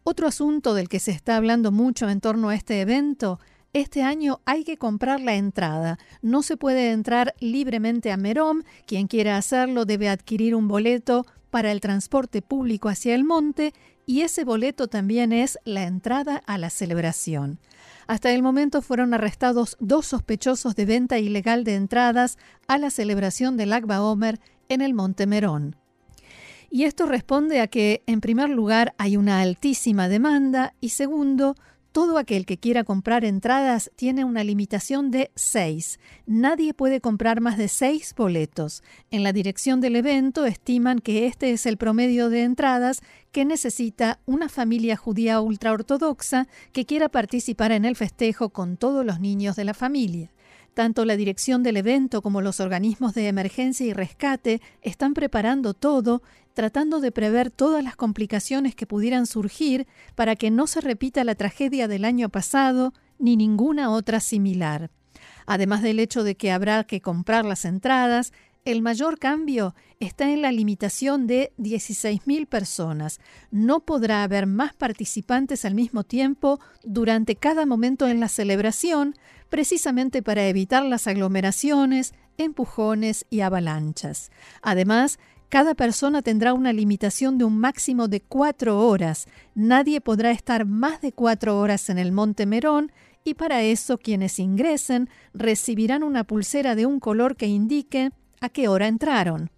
Otro 0.04 0.28
asunto 0.28 0.74
del 0.74 0.88
que 0.88 1.00
se 1.00 1.10
está 1.10 1.36
hablando 1.36 1.72
mucho 1.72 2.08
en 2.08 2.20
torno 2.20 2.50
a 2.50 2.54
este 2.54 2.82
evento 2.82 3.40
este 3.72 4.04
año 4.04 4.40
hay 4.44 4.62
que 4.62 4.76
comprar 4.76 5.20
la 5.20 5.34
entrada. 5.34 5.98
No 6.22 6.44
se 6.44 6.56
puede 6.56 6.92
entrar 6.92 7.34
libremente 7.40 8.12
a 8.12 8.16
Merom. 8.16 8.62
Quien 8.86 9.08
quiera 9.08 9.36
hacerlo 9.36 9.86
debe 9.86 10.08
adquirir 10.08 10.54
un 10.54 10.68
boleto 10.68 11.26
para 11.50 11.72
el 11.72 11.80
transporte 11.80 12.42
público 12.42 12.88
hacia 12.88 13.16
el 13.16 13.24
monte 13.24 13.74
y 14.06 14.20
ese 14.20 14.44
boleto 14.44 14.86
también 14.86 15.32
es 15.32 15.58
la 15.64 15.82
entrada 15.82 16.42
a 16.46 16.58
la 16.58 16.70
celebración. 16.70 17.58
Hasta 18.06 18.32
el 18.32 18.42
momento 18.42 18.82
fueron 18.82 19.14
arrestados 19.14 19.76
dos 19.80 20.06
sospechosos 20.06 20.74
de 20.76 20.84
venta 20.84 21.18
ilegal 21.18 21.64
de 21.64 21.74
entradas 21.74 22.38
a 22.66 22.78
la 22.78 22.90
celebración 22.90 23.56
del 23.56 23.72
Agba 23.72 24.02
Omer 24.02 24.40
en 24.68 24.80
el 24.80 24.94
Monte 24.94 25.26
Merón. 25.26 25.76
Y 26.70 26.84
esto 26.84 27.06
responde 27.06 27.60
a 27.60 27.66
que, 27.66 28.02
en 28.06 28.20
primer 28.20 28.48
lugar, 28.48 28.94
hay 28.96 29.16
una 29.16 29.40
altísima 29.40 30.08
demanda 30.08 30.74
y 30.80 30.90
segundo, 30.90 31.56
todo 31.92 32.18
aquel 32.18 32.46
que 32.46 32.58
quiera 32.58 32.84
comprar 32.84 33.24
entradas 33.24 33.90
tiene 33.96 34.24
una 34.24 34.44
limitación 34.44 35.10
de 35.10 35.30
seis. 35.34 35.98
Nadie 36.26 36.74
puede 36.74 37.00
comprar 37.00 37.40
más 37.40 37.58
de 37.58 37.68
seis 37.68 38.14
boletos. 38.16 38.82
En 39.10 39.22
la 39.22 39.32
dirección 39.32 39.80
del 39.80 39.96
evento 39.96 40.46
estiman 40.46 41.00
que 41.00 41.26
este 41.26 41.50
es 41.50 41.66
el 41.66 41.76
promedio 41.76 42.30
de 42.30 42.42
entradas 42.42 43.00
que 43.32 43.44
necesita 43.44 44.20
una 44.26 44.48
familia 44.48 44.96
judía 44.96 45.40
ultraortodoxa 45.40 46.46
que 46.72 46.86
quiera 46.86 47.08
participar 47.08 47.72
en 47.72 47.84
el 47.84 47.96
festejo 47.96 48.50
con 48.50 48.76
todos 48.76 49.04
los 49.04 49.20
niños 49.20 49.56
de 49.56 49.64
la 49.64 49.74
familia. 49.74 50.30
Tanto 50.74 51.04
la 51.04 51.16
dirección 51.16 51.62
del 51.62 51.76
evento 51.76 52.22
como 52.22 52.40
los 52.40 52.60
organismos 52.60 53.12
de 53.14 53.26
emergencia 53.26 53.86
y 53.86 53.92
rescate 53.92 54.62
están 54.82 55.14
preparando 55.14 55.74
todo, 55.74 56.22
tratando 56.54 57.00
de 57.00 57.12
prever 57.12 57.50
todas 57.50 57.82
las 57.82 57.96
complicaciones 57.96 58.74
que 58.74 58.86
pudieran 58.86 59.26
surgir 59.26 59.86
para 60.14 60.36
que 60.36 60.50
no 60.50 60.66
se 60.66 60.80
repita 60.80 61.24
la 61.24 61.34
tragedia 61.34 61.88
del 61.88 62.04
año 62.04 62.28
pasado 62.28 62.92
ni 63.18 63.36
ninguna 63.36 63.90
otra 63.90 64.20
similar. 64.20 64.90
Además 65.46 65.82
del 65.82 65.98
hecho 65.98 66.24
de 66.24 66.36
que 66.36 66.52
habrá 66.52 66.84
que 66.84 67.00
comprar 67.00 67.44
las 67.44 67.64
entradas, 67.64 68.32
el 68.64 68.82
mayor 68.82 69.18
cambio 69.18 69.74
está 70.00 70.30
en 70.30 70.42
la 70.42 70.52
limitación 70.52 71.26
de 71.26 71.52
16.000 71.58 72.46
personas. 72.46 73.18
No 73.50 73.80
podrá 73.80 74.22
haber 74.22 74.46
más 74.46 74.74
participantes 74.74 75.64
al 75.64 75.74
mismo 75.74 76.04
tiempo 76.04 76.60
durante 76.84 77.36
cada 77.36 77.64
momento 77.64 78.06
en 78.06 78.20
la 78.20 78.28
celebración, 78.28 79.14
precisamente 79.48 80.22
para 80.22 80.46
evitar 80.46 80.84
las 80.84 81.06
aglomeraciones, 81.06 82.12
empujones 82.36 83.26
y 83.30 83.40
avalanchas. 83.40 84.30
Además, 84.62 85.18
cada 85.50 85.74
persona 85.74 86.22
tendrá 86.22 86.54
una 86.54 86.72
limitación 86.72 87.36
de 87.36 87.44
un 87.44 87.58
máximo 87.58 88.06
de 88.06 88.20
cuatro 88.20 88.86
horas. 88.86 89.26
Nadie 89.56 90.00
podrá 90.00 90.30
estar 90.30 90.64
más 90.64 91.00
de 91.00 91.12
cuatro 91.12 91.58
horas 91.58 91.90
en 91.90 91.98
el 91.98 92.12
Monte 92.12 92.46
Merón 92.46 92.92
y 93.24 93.34
para 93.34 93.62
eso 93.62 93.98
quienes 93.98 94.38
ingresen 94.38 95.10
recibirán 95.34 96.04
una 96.04 96.22
pulsera 96.22 96.76
de 96.76 96.86
un 96.86 97.00
color 97.00 97.36
que 97.36 97.48
indique 97.48 98.12
a 98.40 98.48
qué 98.48 98.68
hora 98.68 98.86
entraron. 98.86 99.50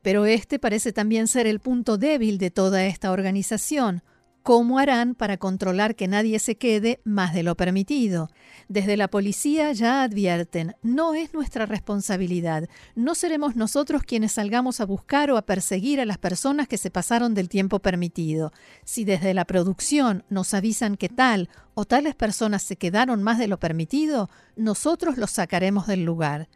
Pero 0.00 0.24
este 0.24 0.58
parece 0.58 0.94
también 0.94 1.28
ser 1.28 1.46
el 1.46 1.60
punto 1.60 1.98
débil 1.98 2.38
de 2.38 2.50
toda 2.50 2.86
esta 2.86 3.12
organización. 3.12 4.02
¿Cómo 4.46 4.78
harán 4.78 5.16
para 5.16 5.38
controlar 5.38 5.96
que 5.96 6.06
nadie 6.06 6.38
se 6.38 6.56
quede 6.56 7.00
más 7.02 7.34
de 7.34 7.42
lo 7.42 7.56
permitido? 7.56 8.30
Desde 8.68 8.96
la 8.96 9.08
policía 9.08 9.72
ya 9.72 10.04
advierten, 10.04 10.76
no 10.84 11.16
es 11.16 11.34
nuestra 11.34 11.66
responsabilidad, 11.66 12.68
no 12.94 13.16
seremos 13.16 13.56
nosotros 13.56 14.04
quienes 14.04 14.30
salgamos 14.30 14.80
a 14.80 14.86
buscar 14.86 15.32
o 15.32 15.36
a 15.36 15.42
perseguir 15.46 16.00
a 16.00 16.04
las 16.04 16.18
personas 16.18 16.68
que 16.68 16.78
se 16.78 16.92
pasaron 16.92 17.34
del 17.34 17.48
tiempo 17.48 17.80
permitido. 17.80 18.52
Si 18.84 19.04
desde 19.04 19.34
la 19.34 19.46
producción 19.46 20.22
nos 20.30 20.54
avisan 20.54 20.96
que 20.96 21.08
tal 21.08 21.48
o 21.74 21.84
tales 21.84 22.14
personas 22.14 22.62
se 22.62 22.76
quedaron 22.76 23.24
más 23.24 23.40
de 23.40 23.48
lo 23.48 23.58
permitido, 23.58 24.30
nosotros 24.54 25.16
los 25.18 25.32
sacaremos 25.32 25.88
del 25.88 26.04
lugar. 26.04 26.48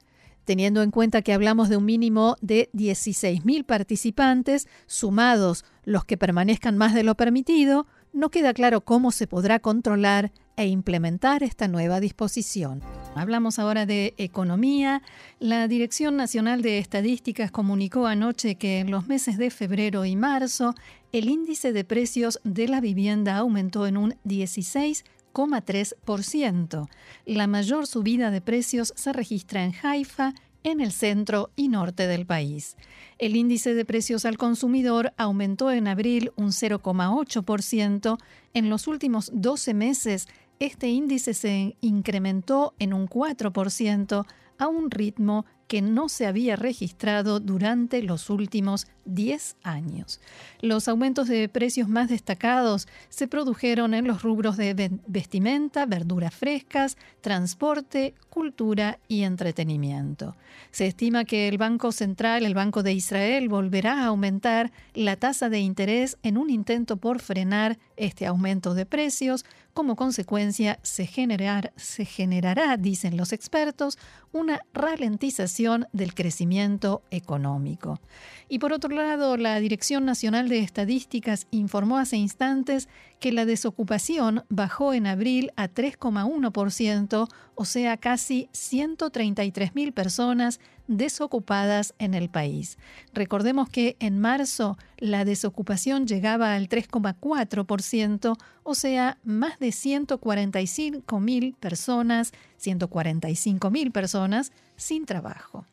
Teniendo 0.51 0.83
en 0.83 0.91
cuenta 0.91 1.23
que 1.23 1.33
hablamos 1.33 1.69
de 1.69 1.77
un 1.77 1.85
mínimo 1.85 2.35
de 2.41 2.71
16.000 2.75 3.65
participantes, 3.65 4.67
sumados 4.89 5.65
los 5.85 6.05
que 6.05 6.17
permanezcan 6.17 6.77
más 6.77 6.93
de 6.93 7.05
lo 7.05 7.15
permitido, 7.15 7.87
no 8.13 8.31
queda 8.31 8.53
claro 8.53 8.81
cómo 8.81 9.13
se 9.13 9.29
podrá 9.29 9.61
controlar 9.61 10.33
e 10.57 10.67
implementar 10.67 11.45
esta 11.45 11.69
nueva 11.69 12.01
disposición. 12.01 12.83
Hablamos 13.15 13.61
ahora 13.61 13.87
de 13.87 14.15
economía. 14.19 15.03
La 15.39 15.69
Dirección 15.69 16.17
Nacional 16.17 16.63
de 16.63 16.79
Estadísticas 16.79 17.53
comunicó 17.53 18.09
anoche 18.09 18.57
que 18.57 18.81
en 18.81 18.91
los 18.91 19.07
meses 19.07 19.39
de 19.39 19.51
febrero 19.51 20.05
y 20.05 20.17
marzo 20.17 20.75
el 21.13 21.31
índice 21.31 21.73
de 21.73 21.85
precios 21.85 22.41
de 22.43 22.67
la 22.67 22.81
vivienda 22.81 23.37
aumentó 23.37 23.87
en 23.87 23.97
un 23.97 24.17
16,3%. 25.47 26.89
La 27.27 27.47
mayor 27.47 27.87
subida 27.87 28.31
de 28.31 28.41
precios 28.41 28.93
se 28.97 29.13
registra 29.13 29.65
en 29.65 29.75
Haifa, 29.83 30.35
en 30.63 30.81
el 30.81 30.93
centro 30.93 31.51
y 31.57 31.69
norte 31.69 32.07
del 32.07 32.27
país. 32.27 32.77
El 33.19 33.37
índice 33.37 33.75
de 33.75 33.85
precios 33.85 34.25
al 34.25 34.37
consumidor 34.37 35.13
aumentó 35.17 35.71
en 35.71 35.89
abril 35.89 36.33
un 36.37 36.49
0,8%. 36.49 38.19
En 38.53 38.69
los 38.69 38.87
últimos 38.87 39.31
12 39.33 39.75
meses, 39.75 40.29
este 40.59 40.89
índice 40.89 41.33
se 41.33 41.77
incrementó 41.81 42.75
en 42.79 42.93
un 42.93 43.09
4% 43.09 44.27
a 44.59 44.69
un 44.69 44.91
ritmo 44.91 45.47
que 45.71 45.83
no 45.83 46.09
se 46.09 46.27
había 46.27 46.57
registrado 46.57 47.39
durante 47.39 48.03
los 48.03 48.29
últimos 48.29 48.89
10 49.05 49.55
años. 49.63 50.21
Los 50.61 50.89
aumentos 50.89 51.29
de 51.29 51.49
precios 51.49 51.89
más 51.89 52.09
destacados 52.09 52.89
se 53.09 53.29
produjeron 53.29 53.95
en 53.95 54.09
los 54.09 54.23
rubros 54.23 54.57
de 54.57 54.91
vestimenta, 55.07 55.87
verduras 55.87 56.35
frescas, 56.35 56.97
transporte, 57.21 58.15
cultura 58.31 58.99
y 59.07 59.23
entretenimiento. 59.23 60.37
Se 60.73 60.89
estima 60.89 61.25
que 61.25 61.47
el 61.47 61.57
Banco 61.57 61.93
Central, 61.93 62.45
el 62.45 62.55
Banco 62.55 62.83
de 62.83 62.93
Israel, 62.93 63.49
volverá 63.49 64.03
a 64.03 64.07
aumentar 64.07 64.73
la 64.95 65.15
tasa 65.15 65.49
de 65.51 65.61
interés 65.61 66.19
en 66.25 66.37
un 66.37 66.51
intento 66.51 66.97
por 66.97 67.21
frenar 67.21 67.79
este 67.97 68.27
aumento 68.27 68.75
de 68.75 68.87
precios. 68.87 69.45
Como 69.73 69.95
consecuencia, 69.95 70.81
se, 70.83 71.09
se 71.77 72.05
generará, 72.05 72.77
dicen 72.77 73.17
los 73.17 73.33
expertos, 73.33 73.99
una 74.33 74.63
ralentización 74.75 75.60
del 75.93 76.15
crecimiento 76.15 77.03
económico. 77.11 78.01
Y 78.49 78.61
por 78.61 78.73
otro 78.73 78.91
lado, 78.91 79.37
la 79.37 79.61
Dirección 79.61 80.07
Nacional 80.07 80.49
de 80.49 80.61
Estadísticas 80.61 81.47
informó 81.51 81.99
hace 81.99 82.17
instantes 82.17 82.89
que 83.21 83.31
la 83.31 83.45
desocupación 83.45 84.45
bajó 84.49 84.95
en 84.95 85.07
abril 85.07 85.53
a 85.57 85.69
3,1%, 85.69 87.29
o 87.55 87.65
sea, 87.67 87.97
casi 87.99 88.49
133.000 88.55 89.93
personas 89.93 90.61
desocupadas 90.89 91.95
en 91.99 92.15
el 92.15 92.31
país. 92.31 92.79
Recordemos 93.13 93.69
que 93.69 93.97
en 94.01 94.19
marzo 94.19 94.79
la 94.97 95.25
desocupación 95.25 96.07
llegaba 96.07 96.55
al 96.55 96.69
3,4%, 96.69 98.37
o 98.63 98.75
sea, 98.75 99.19
más 99.23 99.59
de 99.59 99.69
145.000 99.69 101.55
personas, 101.55 102.33
145.000 102.61 103.93
personas 103.93 104.53
sin 104.81 105.07
trabajo. 105.07 105.67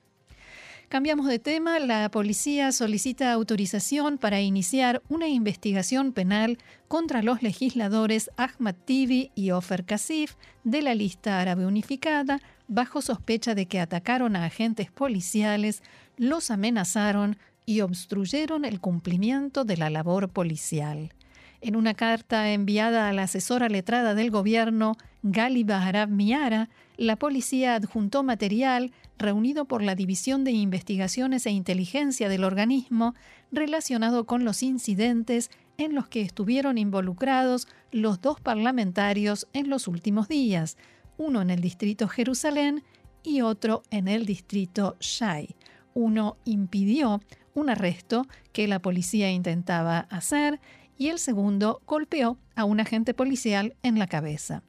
Cambiamos 0.89 1.27
de 1.27 1.37
tema. 1.37 1.79
La 1.79 2.09
policía 2.09 2.71
solicita 2.71 3.33
autorización 3.33 4.17
para 4.17 4.39
iniciar 4.39 5.01
una 5.09 5.27
investigación 5.27 6.13
penal 6.13 6.59
contra 6.87 7.21
los 7.21 7.43
legisladores 7.43 8.29
Ahmad 8.37 8.75
Tibi 8.85 9.31
y 9.35 9.51
Ofer 9.51 9.83
Kasif 9.83 10.35
de 10.63 10.81
la 10.81 10.95
lista 10.95 11.41
árabe 11.41 11.65
unificada 11.65 12.39
bajo 12.69 13.01
sospecha 13.01 13.53
de 13.53 13.65
que 13.65 13.81
atacaron 13.81 14.37
a 14.37 14.45
agentes 14.45 14.89
policiales, 14.89 15.83
los 16.15 16.51
amiazaron 16.51 17.37
y 17.65 17.81
obstruyeron 17.81 18.63
el 18.63 18.79
cumplimiento 18.79 19.65
de 19.65 19.75
la 19.75 19.89
labor 19.89 20.29
policial. 20.29 21.11
En 21.59 21.75
una 21.75 21.95
carta 21.95 22.51
enviada 22.51 23.09
a 23.09 23.13
la 23.13 23.23
asesora 23.23 23.67
letrada 23.67 24.15
del 24.15 24.31
gobierno, 24.31 24.95
Gali 25.21 25.65
Baharab 25.65 26.09
Miara, 26.09 26.69
la 26.97 27.15
policía 27.15 27.75
adjuntó 27.75 28.23
material 28.23 28.91
reunido 29.17 29.65
por 29.65 29.83
la 29.83 29.95
División 29.95 30.43
de 30.43 30.51
Investigaciones 30.51 31.45
e 31.45 31.51
Inteligencia 31.51 32.27
del 32.27 32.43
organismo 32.43 33.13
relacionado 33.51 34.25
con 34.25 34.43
los 34.43 34.63
incidentes 34.63 35.51
en 35.77 35.93
los 35.93 36.07
que 36.07 36.21
estuvieron 36.21 36.77
involucrados 36.77 37.67
los 37.91 38.19
dos 38.19 38.41
parlamentarios 38.41 39.47
en 39.53 39.69
los 39.69 39.87
últimos 39.87 40.27
días, 40.27 40.75
uno 41.17 41.41
en 41.41 41.51
el 41.51 41.61
distrito 41.61 42.07
Jerusalén 42.07 42.83
y 43.23 43.41
otro 43.41 43.83
en 43.91 44.07
el 44.07 44.25
distrito 44.25 44.97
Shai. 44.99 45.55
Uno 45.93 46.37
impidió 46.45 47.21
un 47.53 47.69
arresto 47.69 48.27
que 48.53 48.67
la 48.67 48.79
policía 48.79 49.31
intentaba 49.31 49.99
hacer 50.09 50.59
y 50.97 51.09
el 51.09 51.19
segundo 51.19 51.81
golpeó 51.85 52.37
a 52.55 52.65
un 52.65 52.79
agente 52.79 53.13
policial 53.13 53.75
en 53.83 53.99
la 53.99 54.07
cabeza. 54.07 54.63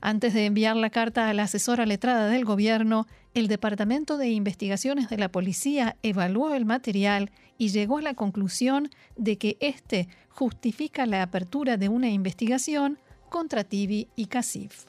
Antes 0.00 0.34
de 0.34 0.46
enviar 0.46 0.76
la 0.76 0.90
carta 0.90 1.28
a 1.28 1.34
la 1.34 1.44
asesora 1.44 1.86
letrada 1.86 2.28
del 2.28 2.44
gobierno, 2.44 3.06
el 3.34 3.48
Departamento 3.48 4.16
de 4.16 4.28
Investigaciones 4.28 5.08
de 5.08 5.18
la 5.18 5.30
Policía 5.30 5.96
evaluó 6.02 6.54
el 6.54 6.64
material 6.64 7.30
y 7.58 7.68
llegó 7.68 7.98
a 7.98 8.02
la 8.02 8.14
conclusión 8.14 8.90
de 9.16 9.38
que 9.38 9.56
éste 9.60 10.08
justifica 10.28 11.06
la 11.06 11.22
apertura 11.22 11.76
de 11.76 11.88
una 11.88 12.08
investigación 12.08 12.98
contra 13.28 13.64
Tibi 13.64 14.08
y 14.16 14.26
Casif. 14.26 14.86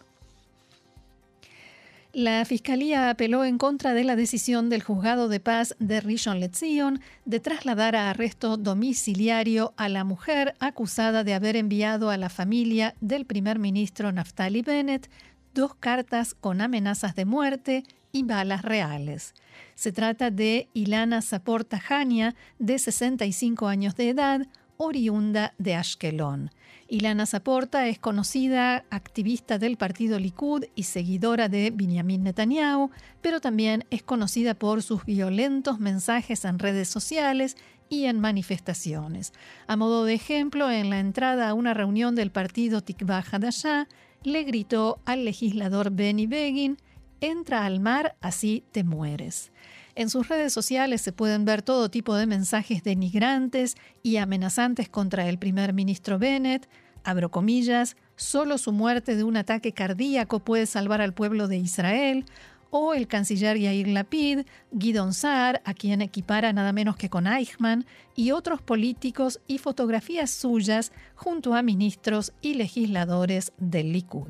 La 2.19 2.43
Fiscalía 2.43 3.09
apeló 3.09 3.45
en 3.45 3.57
contra 3.57 3.93
de 3.93 4.03
la 4.03 4.17
decisión 4.17 4.67
del 4.67 4.83
juzgado 4.83 5.29
de 5.29 5.39
paz 5.39 5.77
de 5.79 6.01
Rishon 6.01 6.41
LeZion 6.41 6.99
de 7.23 7.39
trasladar 7.39 7.95
a 7.95 8.09
arresto 8.09 8.57
domiciliario 8.57 9.73
a 9.77 9.87
la 9.87 10.03
mujer 10.03 10.53
acusada 10.59 11.23
de 11.23 11.33
haber 11.33 11.55
enviado 11.55 12.09
a 12.09 12.17
la 12.17 12.27
familia 12.27 12.93
del 12.99 13.25
primer 13.25 13.57
ministro 13.57 14.11
Naftali 14.11 14.61
Bennett 14.61 15.09
dos 15.53 15.75
cartas 15.75 16.33
con 16.33 16.59
amenazas 16.59 17.15
de 17.15 17.23
muerte 17.23 17.85
y 18.11 18.23
balas 18.23 18.63
reales. 18.63 19.33
Se 19.75 19.93
trata 19.93 20.29
de 20.29 20.67
Ilana 20.73 21.21
Zaporta 21.21 21.79
Jania, 21.79 22.35
de 22.57 22.79
65 22.79 23.65
años 23.69 23.95
de 23.95 24.09
edad, 24.09 24.41
oriunda 24.81 25.53
de 25.57 25.75
Ashkelon. 25.75 26.51
Ilana 26.87 27.25
Zaporta 27.25 27.87
es 27.89 27.99
conocida 27.99 28.85
activista 28.89 29.59
del 29.59 29.75
partido 29.75 30.17
Likud 30.19 30.63
y 30.73 30.83
seguidora 30.83 31.49
de 31.49 31.69
Benjamin 31.71 32.23
Netanyahu, 32.23 32.89
pero 33.21 33.41
también 33.41 33.83
es 33.89 34.03
conocida 34.03 34.53
por 34.53 34.81
sus 34.81 35.03
violentos 35.03 35.79
mensajes 35.79 36.45
en 36.45 36.59
redes 36.59 36.87
sociales 36.87 37.57
y 37.89 38.05
en 38.05 38.21
manifestaciones. 38.21 39.33
A 39.67 39.75
modo 39.75 40.05
de 40.05 40.13
ejemplo, 40.13 40.71
en 40.71 40.89
la 40.89 40.99
entrada 41.01 41.49
a 41.49 41.53
una 41.53 41.73
reunión 41.73 42.15
del 42.15 42.31
partido 42.31 42.81
Tikva 42.81 43.21
Hadashah, 43.29 43.89
le 44.23 44.43
gritó 44.43 44.99
al 45.05 45.25
legislador 45.25 45.91
Benny 45.91 46.25
Begin, 46.25 46.77
entra 47.19 47.65
al 47.65 47.81
mar, 47.81 48.15
así 48.21 48.63
te 48.71 48.85
mueres. 48.85 49.51
En 49.99 50.09
sus 50.09 50.29
redes 50.29 50.53
sociales 50.53 51.01
se 51.01 51.11
pueden 51.11 51.43
ver 51.43 51.61
todo 51.61 51.91
tipo 51.91 52.15
de 52.15 52.25
mensajes 52.25 52.83
denigrantes 52.83 53.75
y 54.01 54.15
amenazantes 54.15 54.87
contra 54.87 55.27
el 55.27 55.37
primer 55.37 55.73
ministro 55.73 56.17
Bennett. 56.17 56.69
Abro 57.03 57.31
comillas, 57.31 57.97
solo 58.15 58.57
su 58.57 58.71
muerte 58.71 59.17
de 59.17 59.25
un 59.25 59.35
ataque 59.35 59.73
cardíaco 59.73 60.39
puede 60.39 60.67
salvar 60.67 61.01
al 61.01 61.13
pueblo 61.13 61.49
de 61.49 61.57
Israel. 61.57 62.23
O 62.69 62.93
el 62.93 63.09
canciller 63.09 63.57
Yair 63.57 63.89
Lapid, 63.89 64.45
Guidon 64.71 65.13
Saar, 65.13 65.61
a 65.65 65.73
quien 65.73 66.01
equipara 66.01 66.53
nada 66.53 66.71
menos 66.71 66.95
que 66.95 67.09
con 67.09 67.27
Eichmann, 67.27 67.85
y 68.15 68.31
otros 68.31 68.61
políticos 68.61 69.41
y 69.47 69.57
fotografías 69.57 70.31
suyas 70.31 70.93
junto 71.15 71.55
a 71.55 71.61
ministros 71.61 72.31
y 72.39 72.53
legisladores 72.53 73.51
del 73.57 73.91
Likud. 73.91 74.29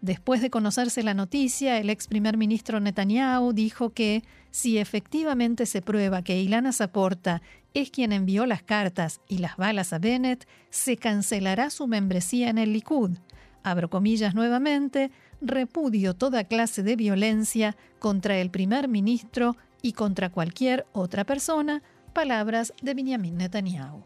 Después 0.00 0.40
de 0.40 0.48
conocerse 0.48 1.02
la 1.02 1.12
noticia, 1.12 1.78
el 1.78 1.90
ex 1.90 2.08
primer 2.08 2.38
ministro 2.38 2.80
Netanyahu 2.80 3.52
dijo 3.52 3.90
que 3.90 4.24
si 4.50 4.78
efectivamente 4.78 5.66
se 5.66 5.82
prueba 5.82 6.22
que 6.22 6.40
Ilana 6.40 6.72
Zaporta 6.72 7.42
es 7.74 7.90
quien 7.90 8.12
envió 8.12 8.46
las 8.46 8.62
cartas 8.62 9.20
y 9.28 9.38
las 9.38 9.58
balas 9.58 9.92
a 9.92 9.98
Bennett, 9.98 10.48
se 10.70 10.96
cancelará 10.96 11.68
su 11.68 11.86
membresía 11.86 12.48
en 12.48 12.56
el 12.56 12.72
Likud. 12.72 13.18
Abro 13.62 13.90
comillas 13.90 14.34
nuevamente, 14.34 15.10
repudio 15.42 16.14
toda 16.14 16.44
clase 16.44 16.82
de 16.82 16.96
violencia 16.96 17.76
contra 17.98 18.38
el 18.38 18.50
primer 18.50 18.88
ministro 18.88 19.56
y 19.82 19.92
contra 19.92 20.30
cualquier 20.30 20.86
otra 20.92 21.24
persona, 21.24 21.82
palabras 22.14 22.72
de 22.82 22.94
Benjamin 22.94 23.36
Netanyahu. 23.36 24.02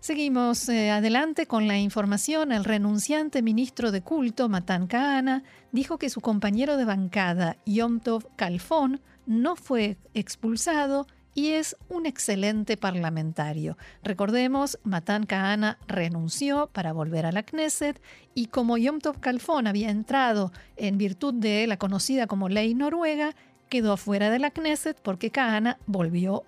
Seguimos 0.00 0.68
eh, 0.68 0.90
adelante 0.90 1.46
con 1.46 1.66
la 1.66 1.76
información. 1.76 2.52
El 2.52 2.64
renunciante 2.64 3.42
ministro 3.42 3.90
de 3.90 4.00
culto, 4.00 4.48
Matan 4.48 4.86
Kahana, 4.86 5.42
dijo 5.72 5.98
que 5.98 6.08
su 6.08 6.20
compañero 6.20 6.76
de 6.76 6.84
bancada, 6.84 7.56
Yom 7.66 7.98
Tov 7.98 8.28
Kalfon, 8.36 9.00
no 9.26 9.56
fue 9.56 9.96
expulsado 10.14 11.08
y 11.34 11.50
es 11.50 11.76
un 11.88 12.06
excelente 12.06 12.76
parlamentario. 12.76 13.76
Recordemos, 14.04 14.78
Matan 14.84 15.26
Kahana 15.26 15.78
renunció 15.88 16.68
para 16.68 16.92
volver 16.92 17.26
a 17.26 17.32
la 17.32 17.42
Knesset 17.42 18.00
y 18.34 18.46
como 18.46 18.78
Yom 18.78 19.00
Tov 19.00 19.18
Kalfon 19.18 19.66
había 19.66 19.90
entrado 19.90 20.52
en 20.76 20.96
virtud 20.96 21.34
de 21.34 21.66
la 21.66 21.76
conocida 21.76 22.28
como 22.28 22.48
ley 22.48 22.72
noruega, 22.72 23.34
quedó 23.68 23.96
fuera 23.96 24.30
de 24.30 24.38
la 24.38 24.52
Knesset 24.52 25.00
porque 25.02 25.30
Kahana 25.30 25.76
volvió 25.86 26.44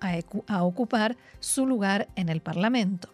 a 0.47 0.63
ocupar 0.63 1.17
su 1.41 1.67
lugar 1.67 2.07
en 2.15 2.29
el 2.29 2.39
Parlamento. 2.39 3.09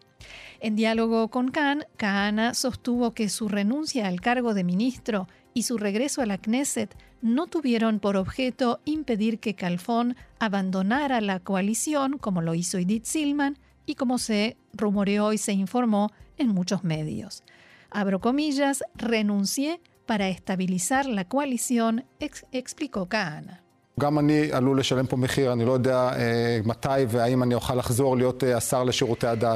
En 0.59 0.75
diálogo 0.75 1.27
con 1.29 1.49
Khan, 1.51 1.85
Kahana 1.97 2.53
sostuvo 2.53 3.13
que 3.13 3.29
su 3.29 3.47
renuncia 3.47 4.07
al 4.07 4.21
cargo 4.21 4.53
de 4.53 4.63
ministro 4.63 5.27
y 5.53 5.63
su 5.63 5.77
regreso 5.77 6.21
a 6.21 6.25
la 6.25 6.37
Knesset 6.37 6.95
no 7.21 7.47
tuvieron 7.47 7.99
por 7.99 8.17
objeto 8.17 8.79
impedir 8.85 9.39
que 9.39 9.55
Calfón 9.55 10.15
abandonara 10.39 11.21
la 11.21 11.39
coalición, 11.39 12.17
como 12.17 12.41
lo 12.41 12.55
hizo 12.55 12.77
Edith 12.77 13.05
Silman 13.05 13.57
y 13.85 13.95
como 13.95 14.17
se 14.17 14.57
rumoreó 14.73 15.33
y 15.33 15.37
se 15.37 15.53
informó 15.53 16.11
en 16.37 16.49
muchos 16.49 16.83
medios. 16.83 17.43
Abro 17.89 18.19
comillas, 18.19 18.83
renuncié 18.95 19.79
para 20.05 20.29
estabilizar 20.29 21.05
la 21.05 21.25
coalición, 21.25 22.05
explicó 22.51 23.07
Kahana. 23.07 23.63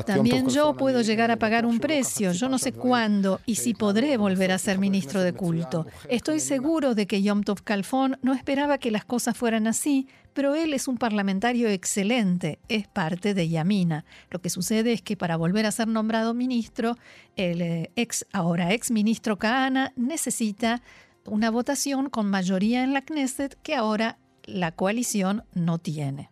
También 0.04 0.50
yo 0.50 0.76
puedo 0.76 1.02
llegar 1.02 1.30
a 1.30 1.38
pagar 1.38 1.64
un 1.64 1.80
precio, 1.80 2.32
yo 2.32 2.50
no 2.50 2.58
sé 2.58 2.74
cuándo 2.74 3.40
y 3.46 3.56
si 3.56 3.76
podré 3.76 4.18
volver 4.18 4.52
a 4.52 4.58
ser 4.58 4.80
ministro 4.80 5.22
de 5.22 5.34
culto. 5.34 5.86
Estoy 6.10 6.40
seguro 6.40 6.96
de 6.96 7.06
que 7.06 7.22
Yom 7.22 7.44
Tov 7.44 7.62
Kalfon 7.62 8.18
no 8.24 8.34
esperaba 8.34 8.80
que 8.80 8.90
las 8.90 9.06
cosas 9.06 9.38
fueran 9.38 9.68
así, 9.68 10.08
pero 10.34 10.56
él 10.56 10.74
es 10.74 10.88
un 10.88 10.98
parlamentario 10.98 11.70
excelente, 11.70 12.58
es 12.68 12.88
parte 12.88 13.36
de 13.36 13.48
Yamina. 13.48 14.06
Lo 14.32 14.40
que 14.42 14.50
sucede 14.50 14.92
es 14.94 15.04
que 15.04 15.16
para 15.16 15.38
volver 15.38 15.68
a 15.68 15.72
ser 15.72 15.88
nombrado 15.88 16.34
ministro, 16.34 16.98
el 17.36 17.62
eh, 17.62 17.92
ex, 17.96 18.26
ahora 18.34 18.74
ex 18.74 18.90
ministro 18.90 19.38
Kahana 19.38 19.94
necesita 19.96 20.82
una 21.26 21.52
votación 21.52 22.10
con 22.10 22.28
mayoría 22.28 22.84
en 22.84 22.94
la 22.94 23.02
Knesset 23.02 23.56
que 23.62 23.76
ahora 23.76 24.18
la 24.46 24.72
coalición 24.72 25.44
no 25.54 25.78
tiene. 25.80 26.30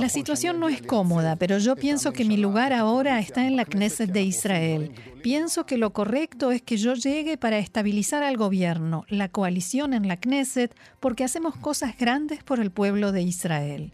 La 0.00 0.08
situación 0.08 0.58
no 0.58 0.68
es 0.68 0.82
cómoda, 0.82 1.36
pero 1.36 1.58
yo 1.58 1.76
pienso 1.76 2.12
que 2.12 2.24
mi 2.24 2.36
lugar 2.36 2.72
ahora 2.72 3.20
está 3.20 3.46
en 3.46 3.56
la 3.56 3.64
Knesset 3.64 4.10
de 4.10 4.22
Israel. 4.22 4.92
Pienso 5.22 5.66
que 5.66 5.76
lo 5.76 5.92
correcto 5.92 6.50
es 6.50 6.62
que 6.62 6.76
yo 6.76 6.94
llegue 6.94 7.36
para 7.36 7.58
estabilizar 7.58 8.22
al 8.22 8.36
gobierno, 8.36 9.04
la 9.08 9.28
coalición 9.28 9.92
en 9.92 10.08
la 10.08 10.16
Knesset, 10.16 10.74
porque 11.00 11.24
hacemos 11.24 11.56
cosas 11.56 11.96
grandes 11.98 12.42
por 12.42 12.60
el 12.60 12.70
pueblo 12.70 13.12
de 13.12 13.22
Israel. 13.22 13.92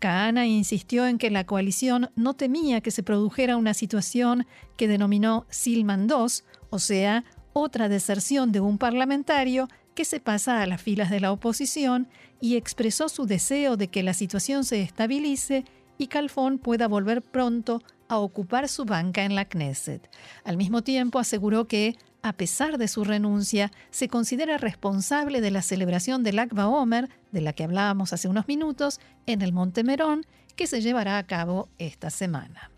Kahana 0.00 0.46
insistió 0.46 1.06
en 1.06 1.18
que 1.18 1.30
la 1.30 1.44
coalición 1.44 2.10
no 2.16 2.34
temía 2.34 2.80
que 2.80 2.90
se 2.90 3.02
produjera 3.02 3.56
una 3.56 3.74
situación 3.74 4.46
que 4.76 4.88
denominó 4.88 5.46
Silman 5.50 6.08
II, 6.08 6.42
o 6.70 6.78
sea, 6.78 7.24
otra 7.52 7.88
deserción 7.88 8.50
de 8.50 8.60
un 8.60 8.78
parlamentario 8.78 9.68
que 9.94 10.04
se 10.04 10.18
pasa 10.18 10.62
a 10.62 10.66
las 10.66 10.80
filas 10.80 11.10
de 11.10 11.20
la 11.20 11.32
oposición 11.32 12.08
y 12.40 12.56
expresó 12.56 13.08
su 13.08 13.26
deseo 13.26 13.76
de 13.76 13.88
que 13.88 14.02
la 14.02 14.14
situación 14.14 14.64
se 14.64 14.80
estabilice 14.80 15.64
y 15.98 16.06
Calfón 16.06 16.58
pueda 16.58 16.88
volver 16.88 17.20
pronto 17.20 17.82
a 18.10 18.18
ocupar 18.18 18.68
su 18.68 18.84
banca 18.84 19.24
en 19.24 19.36
la 19.36 19.44
Knesset. 19.44 20.10
Al 20.44 20.56
mismo 20.56 20.82
tiempo 20.82 21.20
aseguró 21.20 21.66
que 21.66 21.96
a 22.22 22.34
pesar 22.34 22.76
de 22.76 22.88
su 22.88 23.04
renuncia, 23.04 23.72
se 23.90 24.08
considera 24.08 24.58
responsable 24.58 25.40
de 25.40 25.50
la 25.50 25.62
celebración 25.62 26.22
del 26.22 26.38
Akba 26.38 26.68
Omer, 26.68 27.08
de 27.32 27.40
la 27.40 27.52
que 27.52 27.64
hablábamos 27.64 28.12
hace 28.12 28.28
unos 28.28 28.46
minutos, 28.46 29.00
en 29.26 29.40
el 29.40 29.52
Monte 29.52 29.84
Merón, 29.84 30.26
que 30.56 30.66
se 30.66 30.82
llevará 30.82 31.16
a 31.16 31.26
cabo 31.26 31.68
esta 31.78 32.10
semana. 32.10 32.70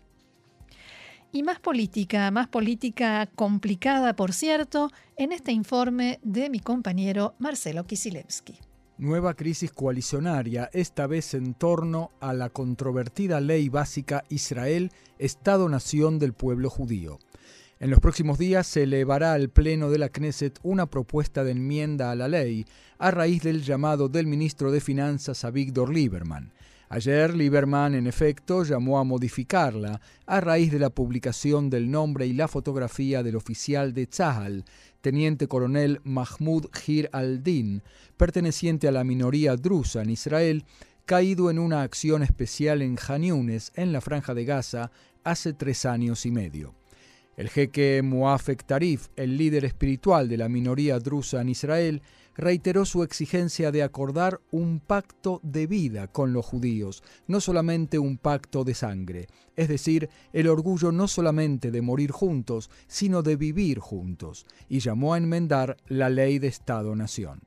Y 1.31 1.43
más 1.43 1.59
política, 1.59 2.29
más 2.31 2.47
política 2.47 3.27
complicada, 3.35 4.15
por 4.15 4.33
cierto, 4.33 4.91
en 5.17 5.31
este 5.31 5.51
informe 5.51 6.19
de 6.23 6.49
mi 6.49 6.59
compañero 6.59 7.33
Marcelo 7.39 7.85
Kisilevsky. 7.85 8.59
Nueva 9.03 9.33
crisis 9.33 9.69
coalicionaria, 9.73 10.69
esta 10.71 11.07
vez 11.07 11.33
en 11.33 11.55
torno 11.55 12.11
a 12.21 12.31
la 12.31 12.49
controvertida 12.49 13.41
ley 13.41 13.67
básica 13.67 14.23
Israel, 14.29 14.93
Estado-Nación 15.19 16.19
del 16.19 16.31
pueblo 16.31 16.69
judío. 16.69 17.19
En 17.81 17.89
los 17.89 17.99
próximos 17.99 18.37
días 18.37 18.65
se 18.65 18.83
elevará 18.83 19.33
al 19.33 19.49
Pleno 19.49 19.89
de 19.89 19.97
la 19.97 20.07
Knesset 20.07 20.57
una 20.63 20.85
propuesta 20.85 21.43
de 21.43 21.51
enmienda 21.51 22.11
a 22.11 22.15
la 22.15 22.29
ley 22.29 22.65
a 22.97 23.11
raíz 23.11 23.43
del 23.43 23.61
llamado 23.63 24.07
del 24.07 24.25
ministro 24.25 24.71
de 24.71 24.79
Finanzas 24.79 25.43
a 25.43 25.51
Víctor 25.51 25.93
Lieberman. 25.93 26.53
Ayer 26.89 27.33
Lieberman, 27.35 27.95
en 27.95 28.07
efecto, 28.07 28.63
llamó 28.63 28.99
a 28.99 29.03
modificarla 29.03 29.99
a 30.25 30.41
raíz 30.41 30.71
de 30.71 30.79
la 30.79 30.89
publicación 30.89 31.69
del 31.69 31.89
nombre 31.89 32.27
y 32.27 32.33
la 32.33 32.47
fotografía 32.47 33.23
del 33.23 33.35
oficial 33.35 33.93
de 33.93 34.07
Tzahal, 34.07 34.65
teniente 35.01 35.47
coronel 35.47 36.01
Mahmoud 36.03 36.67
Gir 36.73 37.09
al-Din, 37.11 37.81
perteneciente 38.17 38.87
a 38.87 38.91
la 38.91 39.03
minoría 39.03 39.55
drusa 39.55 40.01
en 40.01 40.11
Israel, 40.11 40.65
caído 41.05 41.49
en 41.49 41.59
una 41.59 41.81
acción 41.81 42.23
especial 42.23 42.81
en 42.81 42.95
Janiunes, 42.95 43.71
en 43.75 43.91
la 43.91 44.01
Franja 44.01 44.33
de 44.33 44.45
Gaza, 44.45 44.91
hace 45.23 45.53
tres 45.53 45.85
años 45.85 46.25
y 46.25 46.31
medio. 46.31 46.75
El 47.35 47.49
jeque 47.49 48.01
Muafek 48.03 48.63
Tarif, 48.63 49.07
el 49.15 49.37
líder 49.37 49.65
espiritual 49.65 50.29
de 50.29 50.37
la 50.37 50.49
minoría 50.49 50.99
drusa 50.99 51.41
en 51.41 51.49
Israel, 51.49 52.01
reiteró 52.35 52.85
su 52.85 53.03
exigencia 53.03 53.71
de 53.71 53.83
acordar 53.83 54.39
un 54.51 54.79
pacto 54.79 55.39
de 55.43 55.67
vida 55.67 56.07
con 56.07 56.33
los 56.33 56.45
judíos, 56.45 57.03
no 57.27 57.39
solamente 57.39 57.99
un 57.99 58.17
pacto 58.17 58.63
de 58.63 58.73
sangre, 58.73 59.27
es 59.55 59.67
decir, 59.67 60.09
el 60.33 60.47
orgullo 60.47 60.91
no 60.91 61.07
solamente 61.07 61.71
de 61.71 61.81
morir 61.81 62.11
juntos, 62.11 62.69
sino 62.87 63.21
de 63.21 63.35
vivir 63.35 63.79
juntos, 63.79 64.45
y 64.69 64.79
llamó 64.79 65.13
a 65.13 65.17
enmendar 65.17 65.77
la 65.87 66.09
ley 66.09 66.39
de 66.39 66.47
Estado-Nación. 66.47 67.41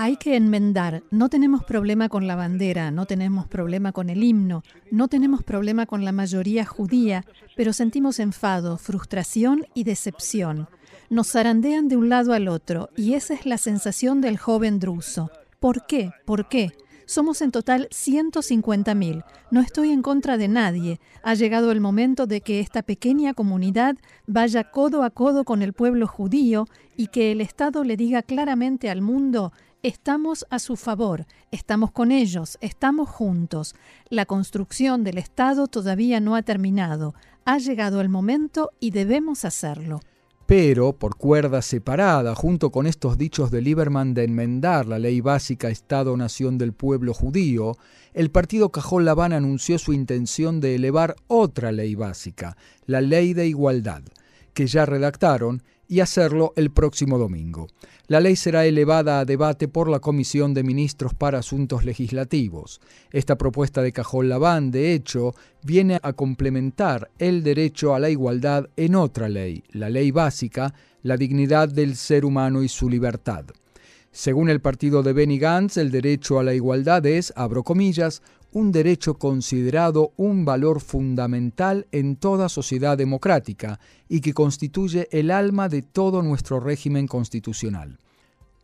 Hay 0.00 0.16
que 0.16 0.36
enmendar. 0.36 1.02
No 1.10 1.28
tenemos 1.28 1.64
problema 1.64 2.08
con 2.08 2.28
la 2.28 2.36
bandera, 2.36 2.92
no 2.92 3.06
tenemos 3.06 3.48
problema 3.48 3.90
con 3.90 4.10
el 4.10 4.22
himno, 4.22 4.62
no 4.92 5.08
tenemos 5.08 5.42
problema 5.42 5.86
con 5.86 6.04
la 6.04 6.12
mayoría 6.12 6.64
judía, 6.64 7.24
pero 7.56 7.72
sentimos 7.72 8.20
enfado, 8.20 8.78
frustración 8.78 9.66
y 9.74 9.82
decepción. 9.82 10.68
Nos 11.10 11.32
zarandean 11.32 11.88
de 11.88 11.96
un 11.96 12.08
lado 12.10 12.32
al 12.32 12.46
otro 12.46 12.90
y 12.96 13.14
esa 13.14 13.34
es 13.34 13.44
la 13.44 13.58
sensación 13.58 14.20
del 14.20 14.38
joven 14.38 14.78
druso. 14.78 15.32
¿Por 15.58 15.84
qué? 15.84 16.12
¿Por 16.24 16.48
qué? 16.48 16.70
Somos 17.04 17.42
en 17.42 17.50
total 17.50 17.88
150.000. 17.90 19.24
No 19.50 19.60
estoy 19.60 19.90
en 19.90 20.02
contra 20.02 20.36
de 20.36 20.46
nadie. 20.46 21.00
Ha 21.24 21.34
llegado 21.34 21.72
el 21.72 21.80
momento 21.80 22.28
de 22.28 22.40
que 22.40 22.60
esta 22.60 22.82
pequeña 22.82 23.34
comunidad 23.34 23.96
vaya 24.28 24.70
codo 24.70 25.02
a 25.02 25.10
codo 25.10 25.42
con 25.44 25.62
el 25.62 25.72
pueblo 25.72 26.06
judío 26.06 26.66
y 26.96 27.08
que 27.08 27.32
el 27.32 27.40
Estado 27.40 27.82
le 27.82 27.96
diga 27.96 28.22
claramente 28.22 28.90
al 28.90 29.00
mundo 29.00 29.52
Estamos 29.84 30.44
a 30.50 30.58
su 30.58 30.74
favor, 30.74 31.24
estamos 31.52 31.92
con 31.92 32.10
ellos, 32.10 32.58
estamos 32.60 33.08
juntos. 33.08 33.76
La 34.10 34.26
construcción 34.26 35.04
del 35.04 35.18
Estado 35.18 35.68
todavía 35.68 36.18
no 36.18 36.34
ha 36.34 36.42
terminado. 36.42 37.14
Ha 37.44 37.58
llegado 37.58 38.00
el 38.00 38.08
momento 38.08 38.72
y 38.80 38.90
debemos 38.90 39.44
hacerlo. 39.44 40.00
Pero, 40.46 40.94
por 40.94 41.14
cuerda 41.14 41.62
separada, 41.62 42.34
junto 42.34 42.72
con 42.72 42.88
estos 42.88 43.18
dichos 43.18 43.52
de 43.52 43.62
Lieberman 43.62 44.14
de 44.14 44.24
enmendar 44.24 44.84
la 44.86 44.98
ley 44.98 45.20
básica 45.20 45.68
Estado-Nación 45.68 46.58
del 46.58 46.72
pueblo 46.72 47.14
judío, 47.14 47.76
el 48.14 48.32
partido 48.32 48.70
Cajón 48.70 49.04
Labán 49.04 49.32
anunció 49.32 49.78
su 49.78 49.92
intención 49.92 50.58
de 50.60 50.74
elevar 50.74 51.14
otra 51.28 51.70
ley 51.70 51.94
básica, 51.94 52.56
la 52.86 53.00
Ley 53.00 53.32
de 53.32 53.46
Igualdad, 53.46 54.02
que 54.54 54.66
ya 54.66 54.86
redactaron 54.86 55.62
y 55.88 56.00
hacerlo 56.00 56.52
el 56.54 56.70
próximo 56.70 57.18
domingo. 57.18 57.66
La 58.06 58.20
ley 58.20 58.36
será 58.36 58.66
elevada 58.66 59.20
a 59.20 59.24
debate 59.24 59.68
por 59.68 59.88
la 59.88 60.00
Comisión 60.00 60.54
de 60.54 60.62
Ministros 60.62 61.14
para 61.14 61.38
Asuntos 61.38 61.84
Legislativos. 61.84 62.80
Esta 63.10 63.36
propuesta 63.36 63.82
de 63.82 63.92
Cajón 63.92 64.28
Labán, 64.28 64.70
de 64.70 64.92
hecho, 64.92 65.34
viene 65.62 65.98
a 66.02 66.12
complementar 66.12 67.10
el 67.18 67.42
derecho 67.42 67.94
a 67.94 67.98
la 67.98 68.10
igualdad 68.10 68.68
en 68.76 68.94
otra 68.94 69.28
ley, 69.28 69.64
la 69.72 69.90
ley 69.90 70.10
básica, 70.10 70.74
la 71.02 71.16
dignidad 71.16 71.68
del 71.68 71.96
ser 71.96 72.24
humano 72.24 72.62
y 72.62 72.68
su 72.68 72.88
libertad. 72.88 73.46
Según 74.10 74.48
el 74.48 74.60
partido 74.60 75.02
de 75.02 75.12
Benny 75.12 75.38
Gantz, 75.38 75.76
el 75.76 75.90
derecho 75.90 76.38
a 76.38 76.42
la 76.42 76.54
igualdad 76.54 77.04
es, 77.06 77.32
abro 77.36 77.62
comillas, 77.62 78.22
un 78.52 78.72
derecho 78.72 79.14
considerado 79.14 80.12
un 80.16 80.44
valor 80.44 80.80
fundamental 80.80 81.86
en 81.92 82.16
toda 82.16 82.48
sociedad 82.48 82.96
democrática 82.96 83.78
y 84.08 84.20
que 84.20 84.32
constituye 84.32 85.08
el 85.10 85.30
alma 85.30 85.68
de 85.68 85.82
todo 85.82 86.22
nuestro 86.22 86.60
régimen 86.60 87.06
constitucional. 87.06 87.98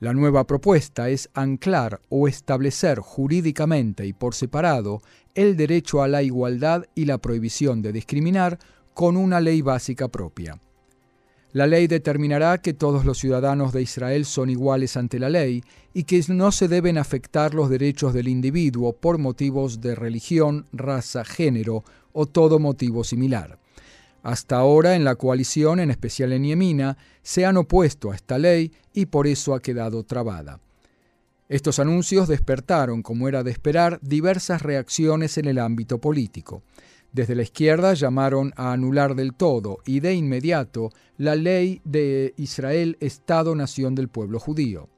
La 0.01 0.13
nueva 0.13 0.45
propuesta 0.45 1.09
es 1.09 1.31
anclar 1.35 2.01
o 2.09 2.29
establecer 2.29 2.99
jurídicamente 2.99 4.07
y 4.07 4.13
por 4.13 4.35
separado 4.35 5.01
el 5.35 5.57
derecho 5.57 6.03
a 6.03 6.09
la 6.09 6.23
igualdad 6.23 6.85
y 6.95 7.05
la 7.05 7.19
prohibición 7.19 7.81
de 7.81 7.93
discriminar 7.93 8.59
con 8.93 9.17
una 9.17 9.41
ley 9.41 9.63
básica 9.63 10.09
propia. 10.09 10.61
La 11.55 11.69
ley 11.69 11.87
determinará 11.87 12.59
que 12.59 12.75
todos 12.75 13.05
los 13.05 13.19
ciudadanos 13.19 13.73
de 13.73 13.81
Israel 13.81 14.25
son 14.25 14.51
iguales 14.51 14.97
ante 14.97 15.21
la 15.21 15.31
ley 15.31 15.63
y 15.93 16.03
que 16.03 16.21
no 16.31 16.51
se 16.51 16.67
deben 16.67 16.99
afectar 16.99 17.55
los 17.55 17.71
derechos 17.71 18.13
del 18.13 18.27
individuo 18.27 18.93
por 18.93 19.19
motivos 19.19 19.81
de 19.81 19.95
religión, 19.95 20.67
raza, 20.73 21.25
género 21.25 21.85
o 22.13 22.27
todo 22.27 22.59
motivo 22.59 23.05
similar. 23.05 23.61
Hasta 24.25 24.57
ahora 24.57 24.97
en 24.97 25.05
la 25.05 25.15
coalición, 25.15 25.79
en 25.79 25.93
especial 25.93 26.33
en 26.33 26.43
Yemina, 26.43 26.99
se 27.23 27.47
han 27.47 27.57
opuesto 27.57 28.11
a 28.11 28.17
esta 28.17 28.37
ley 28.37 28.73
y 28.93 29.07
por 29.07 29.29
eso 29.29 29.55
ha 29.55 29.63
quedado 29.63 30.03
trabada. 30.03 30.59
Estos 31.49 31.79
anuncios 31.79 32.27
despertaron, 32.27 33.01
como 33.01 33.29
era 33.29 33.45
de 33.45 33.53
esperar, 33.53 34.01
diversas 34.03 34.61
reacciones 34.61 35.39
en 35.39 35.45
el 35.45 35.61
ámbito 35.61 35.99
político. 35.99 36.65
Desde 37.15 37.37
la 37.37 37.43
izquierda 37.43 37.95
llamaron 37.95 38.53
a 38.57 38.73
anular 38.73 39.15
del 39.15 39.35
todo 39.35 39.79
y 39.87 40.01
de 40.01 40.15
inmediato 40.15 40.91
la 41.17 41.37
ley 41.37 41.81
de 41.85 42.35
Israel 42.37 42.97
Estado-Nación 42.99 43.95
del 43.95 44.09
pueblo 44.09 44.41
judío. 44.41 44.89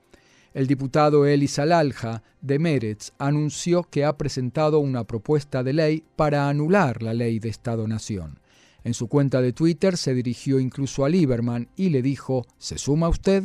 El 0.55 0.66
diputado 0.66 1.26
Eli 1.26 1.46
Salalja 1.46 2.22
de 2.40 2.59
Meretz 2.59 3.12
anunció 3.18 3.83
que 3.83 4.07
ha 4.07 4.16
presentado 4.16 4.79
una 4.79 5.05
propuesta 5.05 5.62
de 5.62 5.74
ley 5.74 6.05
para 6.16 6.48
anular 6.48 7.02
la 7.02 7.12
ley 7.12 7.38
de 7.38 7.50
Estado-Nación. 7.50 8.40
En 8.83 8.94
su 8.94 9.09
cuenta 9.09 9.42
de 9.42 9.52
Twitter 9.52 9.98
se 9.98 10.14
dirigió 10.14 10.59
incluso 10.59 11.05
a 11.05 11.11
Lieberman 11.11 11.68
y 11.76 11.90
le 11.90 12.00
dijo, 12.00 12.46
¿se 12.57 12.79
suma 12.79 13.11
usted? 13.11 13.44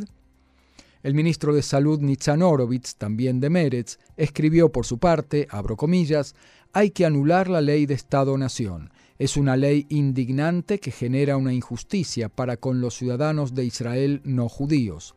El 1.02 1.14
ministro 1.14 1.52
de 1.52 1.62
Salud 1.62 2.00
Nitzan 2.00 2.42
Horowitz, 2.42 2.94
también 2.94 3.40
de 3.40 3.50
Meretz, 3.50 3.98
escribió 4.16 4.70
por 4.70 4.86
su 4.86 4.98
parte, 4.98 5.48
abro 5.50 5.76
comillas, 5.76 6.36
hay 6.72 6.90
que 6.90 7.04
anular 7.04 7.48
la 7.48 7.60
ley 7.60 7.86
de 7.86 7.94
Estado-Nación. 7.94 8.90
Es 9.18 9.36
una 9.36 9.56
ley 9.56 9.86
indignante 9.90 10.80
que 10.80 10.90
genera 10.90 11.36
una 11.36 11.52
injusticia 11.52 12.28
para 12.28 12.56
con 12.56 12.80
los 12.80 12.96
ciudadanos 12.96 13.54
de 13.54 13.64
Israel 13.64 14.20
no 14.24 14.48
judíos. 14.48 15.14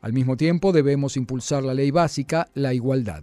Al 0.00 0.12
mismo 0.12 0.36
tiempo 0.36 0.72
debemos 0.72 1.16
impulsar 1.16 1.62
la 1.62 1.74
ley 1.74 1.90
básica, 1.90 2.48
la 2.54 2.74
igualdad. 2.74 3.22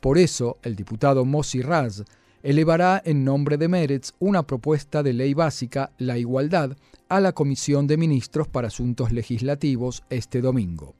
Por 0.00 0.18
eso, 0.18 0.58
el 0.62 0.74
diputado 0.74 1.24
Mossi 1.24 1.62
Raz 1.62 2.02
elevará 2.42 3.00
en 3.04 3.24
nombre 3.24 3.56
de 3.56 3.68
Meretz 3.68 4.12
una 4.18 4.44
propuesta 4.46 5.02
de 5.02 5.12
ley 5.12 5.34
básica, 5.34 5.92
la 5.98 6.18
igualdad, 6.18 6.76
a 7.08 7.20
la 7.20 7.32
Comisión 7.32 7.86
de 7.86 7.98
Ministros 7.98 8.48
para 8.48 8.68
Asuntos 8.68 9.12
Legislativos 9.12 10.02
este 10.10 10.40
domingo. 10.40 10.94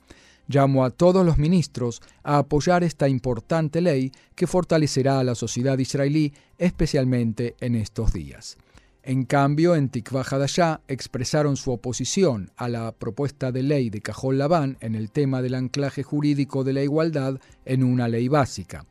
Llamo 0.49 0.85
a 0.85 0.91
todos 0.91 1.25
los 1.25 1.39
ministros 1.39 2.03
a 2.23 2.39
apoyar 2.39 2.83
esta 2.83 3.09
importante 3.09 3.81
ley 3.81 4.13
que 4.35 4.47
fortalecerá 4.47 5.21
a 5.21 5.25
la 5.25 5.35
sociedad 5.35 5.79
israelí, 5.79 6.35
especialmente 6.59 7.55
en 7.61 7.77
estos 7.77 8.13
días. 8.13 8.59
En 9.05 9.25
cambio, 9.25 9.75
en 9.75 9.89
Tikva 9.89 10.23
Hadashah 10.23 10.81
expresaron 10.87 11.57
su 11.57 11.73
oposición 11.73 12.53
a 12.57 12.69
la 12.69 12.93
propuesta 12.93 13.51
de 13.51 13.65
ley 13.65 13.91
de 13.91 14.01
Cajol 14.01 14.39
Labán 14.39 14.77
en 14.81 14.95
el 14.95 15.11
tema 15.11 15.43
del 15.43 15.55
anclaje 15.55 16.05
jurídico 16.05 16.63
de 16.63 16.73
la 16.73 16.83
igualdad 16.83 17.41
en 17.65 17.83
una 17.83 18.07
ley 18.07 18.29
básica. 18.29 18.87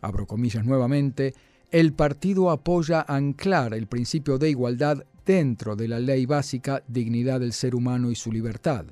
Abro 0.00 0.26
comillas 0.26 0.64
nuevamente, 0.64 1.34
el 1.70 1.92
partido 1.92 2.50
apoya 2.50 3.04
anclar 3.06 3.74
el 3.74 3.86
principio 3.86 4.38
de 4.38 4.50
igualdad 4.50 5.04
dentro 5.24 5.76
de 5.76 5.88
la 5.88 6.00
ley 6.00 6.26
básica 6.26 6.82
Dignidad 6.88 7.40
del 7.40 7.52
Ser 7.52 7.74
Humano 7.74 8.10
y 8.10 8.16
su 8.16 8.32
Libertad 8.32 8.86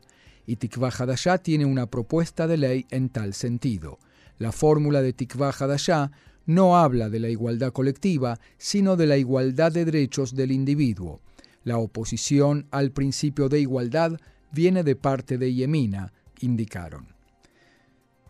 y 0.46 0.56
Tikva 0.56 0.88
Hadashah 0.88 1.38
tiene 1.38 1.64
una 1.64 1.86
propuesta 1.86 2.46
de 2.46 2.56
ley 2.56 2.86
en 2.90 3.08
tal 3.08 3.34
sentido. 3.34 3.98
La 4.38 4.52
fórmula 4.52 5.02
de 5.02 5.12
Tikva 5.12 5.50
Hadashah 5.50 6.10
no 6.46 6.76
habla 6.76 7.08
de 7.08 7.20
la 7.20 7.28
igualdad 7.28 7.72
colectiva, 7.72 8.38
sino 8.58 8.96
de 8.96 9.06
la 9.06 9.16
igualdad 9.16 9.72
de 9.72 9.84
derechos 9.84 10.34
del 10.34 10.52
individuo. 10.52 11.20
La 11.62 11.78
oposición 11.78 12.66
al 12.70 12.90
principio 12.90 13.48
de 13.48 13.60
igualdad 13.60 14.20
viene 14.52 14.82
de 14.82 14.96
parte 14.96 15.38
de 15.38 15.54
Yemina, 15.54 16.12
indicaron. 16.40 17.14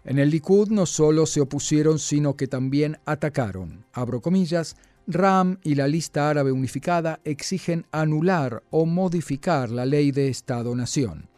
En 0.04 0.18
el 0.18 0.30
Likud 0.30 0.68
no 0.68 0.86
solo 0.86 1.26
se 1.26 1.40
opusieron, 1.40 1.98
sino 1.98 2.36
que 2.36 2.46
también 2.46 2.98
atacaron. 3.06 3.84
Abro 3.92 4.20
comillas, 4.20 4.76
Ram 5.06 5.58
y 5.62 5.74
la 5.74 5.86
lista 5.86 6.30
árabe 6.30 6.52
unificada 6.52 7.20
exigen 7.24 7.84
anular 7.90 8.62
o 8.70 8.86
modificar 8.86 9.70
la 9.70 9.84
ley 9.84 10.12
de 10.12 10.28
Estado-Nación. 10.28 11.28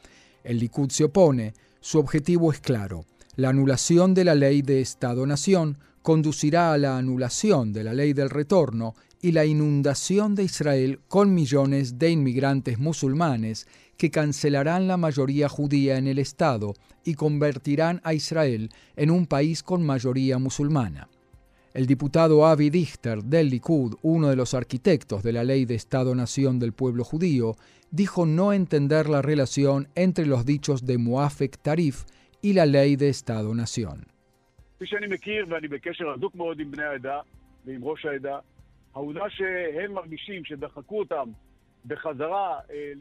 El 0.46 0.61
Likud 0.61 0.90
se 0.90 1.02
opone. 1.02 1.54
Su 1.80 1.98
objetivo 1.98 2.52
es 2.52 2.61
claro. 2.61 3.04
La 3.35 3.48
anulación 3.48 4.14
de 4.14 4.24
la 4.24 4.37
ley 4.37 4.62
de 4.62 4.80
Estado-Nación 4.80 5.78
conducirá 6.02 6.72
a 6.72 6.78
la 6.78 6.96
anulación 6.96 7.72
de 7.72 7.82
la 7.82 7.92
ley 7.92 8.12
del 8.12 8.30
retorno 8.30 8.94
y 9.20 9.32
la 9.32 9.44
inundación 9.44 10.37
de 10.37 10.44
Israel 10.44 11.00
con 11.09 11.35
millones 11.35 11.98
de 11.98 12.11
inmigrantes 12.11 12.78
musulmanes 12.78 13.66
que 13.96 14.12
cancelarán 14.12 14.87
la 14.87 14.96
mayoría 14.96 15.48
judía 15.48 15.98
en 15.98 16.06
el 16.06 16.20
Estado 16.20 16.74
y 17.02 17.14
convertirán 17.14 18.00
a 18.04 18.14
Israel 18.14 18.70
en 18.94 19.11
un 19.11 19.26
país 19.26 19.64
con 19.64 19.85
mayoría 19.85 20.38
musulmana. 20.38 21.09
El 21.76 21.84
diputado 21.84 22.46
Avi 22.46 22.70
Dichter 22.70 23.22
del 23.22 23.50
Likud, 23.50 23.96
uno 24.00 24.30
de 24.30 24.36
los 24.36 24.54
arquitectos 24.54 25.22
de 25.22 25.34
la 25.34 25.44
ley 25.44 25.66
de 25.66 25.74
Estado-Nación 25.74 26.58
del 26.58 26.72
pueblo 26.72 27.04
judío, 27.04 27.56
dijo 27.90 28.24
no 28.24 28.54
entender 28.54 29.10
la 29.10 29.20
relación 29.20 29.86
entre 29.94 30.24
los 30.24 30.46
dichos 30.46 30.86
de 30.86 30.96
Muafek 30.96 31.58
Tarif 31.58 32.04
y 32.40 32.54
la 32.54 32.64
ley 32.64 32.96
de 32.96 33.10
Estado-Nación. 33.10 34.06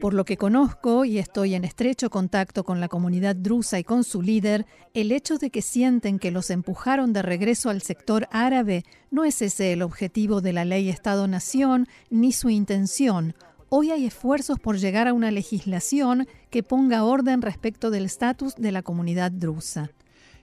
Por 0.00 0.14
lo 0.14 0.24
que 0.24 0.36
conozco 0.36 1.04
y 1.04 1.18
estoy 1.18 1.54
en 1.54 1.64
estrecho 1.64 2.08
contacto 2.10 2.64
con 2.64 2.80
la 2.80 2.88
comunidad 2.88 3.34
drusa 3.34 3.78
y 3.78 3.84
con 3.84 4.04
su 4.04 4.22
líder, 4.22 4.64
el 4.94 5.12
hecho 5.12 5.38
de 5.38 5.50
que 5.50 5.62
sienten 5.62 6.18
que 6.18 6.30
los 6.30 6.50
empujaron 6.50 7.12
de 7.12 7.22
regreso 7.22 7.68
al 7.68 7.82
sector 7.82 8.28
árabe 8.30 8.84
no 9.10 9.24
es 9.24 9.42
ese 9.42 9.72
el 9.72 9.82
objetivo 9.82 10.40
de 10.40 10.52
la 10.52 10.64
ley 10.64 10.88
Estado-Nación 10.88 11.86
ni 12.10 12.32
su 12.32 12.48
intención. 12.48 13.34
Hoy 13.68 13.90
hay 13.90 14.06
esfuerzos 14.06 14.60
por 14.60 14.78
llegar 14.78 15.08
a 15.08 15.12
una 15.12 15.32
legislación 15.32 16.26
que 16.50 16.62
ponga 16.62 17.04
orden 17.04 17.42
respecto 17.42 17.90
del 17.90 18.04
estatus 18.04 18.54
de 18.54 18.70
la 18.70 18.82
comunidad 18.82 19.32
drusa. 19.32 19.90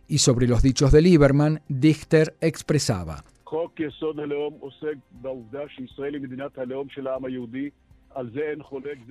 Y 0.09 0.17
sobre 0.17 0.47
los 0.47 0.61
dichos 0.61 0.91
de 0.91 1.01
Lieberman, 1.01 1.61
Dichter 1.69 2.35
expresaba. 2.41 3.23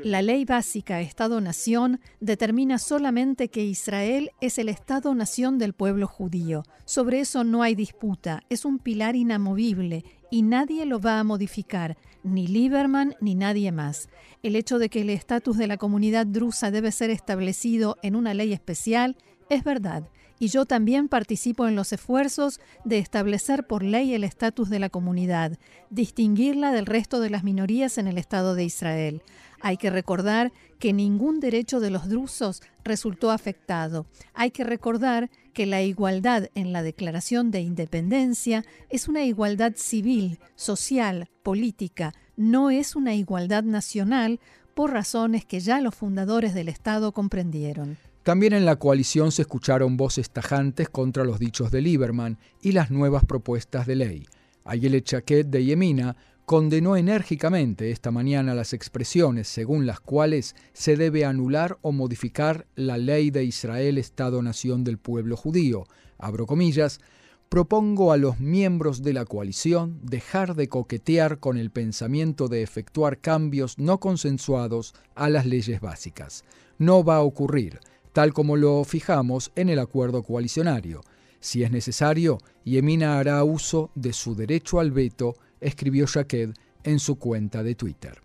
La 0.04 0.22
ley 0.22 0.44
básica 0.44 1.00
Estado-Nación 1.00 2.00
determina 2.20 2.78
solamente 2.78 3.48
que 3.48 3.64
Israel 3.64 4.30
es 4.40 4.58
el 4.58 4.68
Estado-Nación 4.68 5.58
del 5.58 5.72
pueblo 5.72 6.06
judío. 6.06 6.64
Sobre 6.84 7.20
eso 7.20 7.44
no 7.44 7.62
hay 7.62 7.74
disputa, 7.74 8.42
es 8.48 8.64
un 8.64 8.78
pilar 8.78 9.16
inamovible 9.16 10.04
y 10.30 10.42
nadie 10.42 10.86
lo 10.86 11.00
va 11.00 11.18
a 11.18 11.24
modificar, 11.24 11.96
ni 12.22 12.46
Lieberman 12.46 13.14
ni 13.20 13.34
nadie 13.34 13.72
más. 13.72 14.08
El 14.42 14.56
hecho 14.56 14.78
de 14.78 14.88
que 14.88 15.02
el 15.02 15.10
estatus 15.10 15.56
de 15.58 15.66
la 15.66 15.76
comunidad 15.76 16.26
drusa 16.26 16.70
debe 16.70 16.92
ser 16.92 17.10
establecido 17.10 17.96
en 18.02 18.16
una 18.16 18.34
ley 18.34 18.52
especial 18.52 19.16
es 19.48 19.64
verdad 19.64 20.08
y 20.42 20.48
yo 20.48 20.66
también 20.66 21.06
participo 21.06 21.68
en 21.68 21.76
los 21.76 21.92
esfuerzos 21.92 22.58
de 22.84 22.98
establecer 22.98 23.64
por 23.64 23.84
ley 23.84 24.12
el 24.12 24.24
estatus 24.24 24.70
de 24.70 24.80
la 24.80 24.88
comunidad, 24.88 25.56
distinguirla 25.88 26.72
del 26.72 26.86
resto 26.86 27.20
de 27.20 27.30
las 27.30 27.44
minorías 27.44 27.96
en 27.96 28.08
el 28.08 28.18
Estado 28.18 28.56
de 28.56 28.64
Israel. 28.64 29.22
Hay 29.60 29.76
que 29.76 29.88
recordar 29.88 30.52
que 30.80 30.92
ningún 30.92 31.38
derecho 31.38 31.78
de 31.78 31.90
los 31.90 32.08
drusos 32.08 32.60
resultó 32.82 33.30
afectado. 33.30 34.04
Hay 34.34 34.50
que 34.50 34.64
recordar 34.64 35.30
que 35.54 35.64
la 35.64 35.80
igualdad 35.82 36.48
en 36.56 36.72
la 36.72 36.82
Declaración 36.82 37.52
de 37.52 37.60
Independencia 37.60 38.64
es 38.90 39.06
una 39.06 39.22
igualdad 39.22 39.74
civil, 39.76 40.40
social, 40.56 41.28
política, 41.44 42.14
no 42.36 42.70
es 42.70 42.96
una 42.96 43.14
igualdad 43.14 43.62
nacional 43.62 44.40
por 44.74 44.90
razones 44.90 45.44
que 45.44 45.60
ya 45.60 45.80
los 45.80 45.94
fundadores 45.94 46.52
del 46.52 46.68
Estado 46.68 47.12
comprendieron. 47.12 47.96
También 48.22 48.52
en 48.52 48.64
la 48.64 48.76
coalición 48.76 49.32
se 49.32 49.42
escucharon 49.42 49.96
voces 49.96 50.30
tajantes 50.30 50.88
contra 50.88 51.24
los 51.24 51.40
dichos 51.40 51.72
de 51.72 51.80
Lieberman 51.80 52.38
y 52.60 52.70
las 52.70 52.92
nuevas 52.92 53.24
propuestas 53.24 53.84
de 53.86 53.96
ley. 53.96 54.26
Ayele 54.64 55.02
Chaquet 55.02 55.48
de 55.48 55.64
Yemina 55.64 56.16
condenó 56.44 56.96
enérgicamente 56.96 57.90
esta 57.90 58.12
mañana 58.12 58.54
las 58.54 58.74
expresiones 58.74 59.48
según 59.48 59.86
las 59.86 59.98
cuales 59.98 60.54
se 60.72 60.96
debe 60.96 61.24
anular 61.24 61.78
o 61.82 61.90
modificar 61.90 62.66
la 62.76 62.96
ley 62.96 63.30
de 63.32 63.42
Israel 63.42 63.98
Estado-Nación 63.98 64.84
del 64.84 64.98
pueblo 64.98 65.36
judío, 65.36 65.88
abro 66.18 66.46
comillas, 66.46 67.00
propongo 67.48 68.12
a 68.12 68.18
los 68.18 68.38
miembros 68.38 69.02
de 69.02 69.14
la 69.14 69.24
coalición 69.24 69.98
dejar 70.02 70.54
de 70.54 70.68
coquetear 70.68 71.40
con 71.40 71.58
el 71.58 71.70
pensamiento 71.70 72.46
de 72.46 72.62
efectuar 72.62 73.18
cambios 73.18 73.78
no 73.78 73.98
consensuados 73.98 74.94
a 75.16 75.28
las 75.28 75.44
leyes 75.44 75.80
básicas. 75.80 76.44
No 76.78 77.04
va 77.04 77.16
a 77.16 77.22
ocurrir, 77.22 77.80
tal 78.12 78.32
como 78.32 78.56
lo 78.56 78.84
fijamos 78.84 79.52
en 79.56 79.68
el 79.68 79.78
acuerdo 79.78 80.22
coalicionario. 80.22 81.00
Si 81.40 81.62
es 81.62 81.70
necesario, 81.70 82.38
Yemina 82.64 83.18
hará 83.18 83.42
uso 83.42 83.90
de 83.94 84.12
su 84.12 84.34
derecho 84.34 84.78
al 84.78 84.92
veto, 84.92 85.34
escribió 85.60 86.06
Shaked 86.06 86.50
en 86.84 86.98
su 86.98 87.16
cuenta 87.16 87.62
de 87.62 87.74
Twitter. 87.74 88.20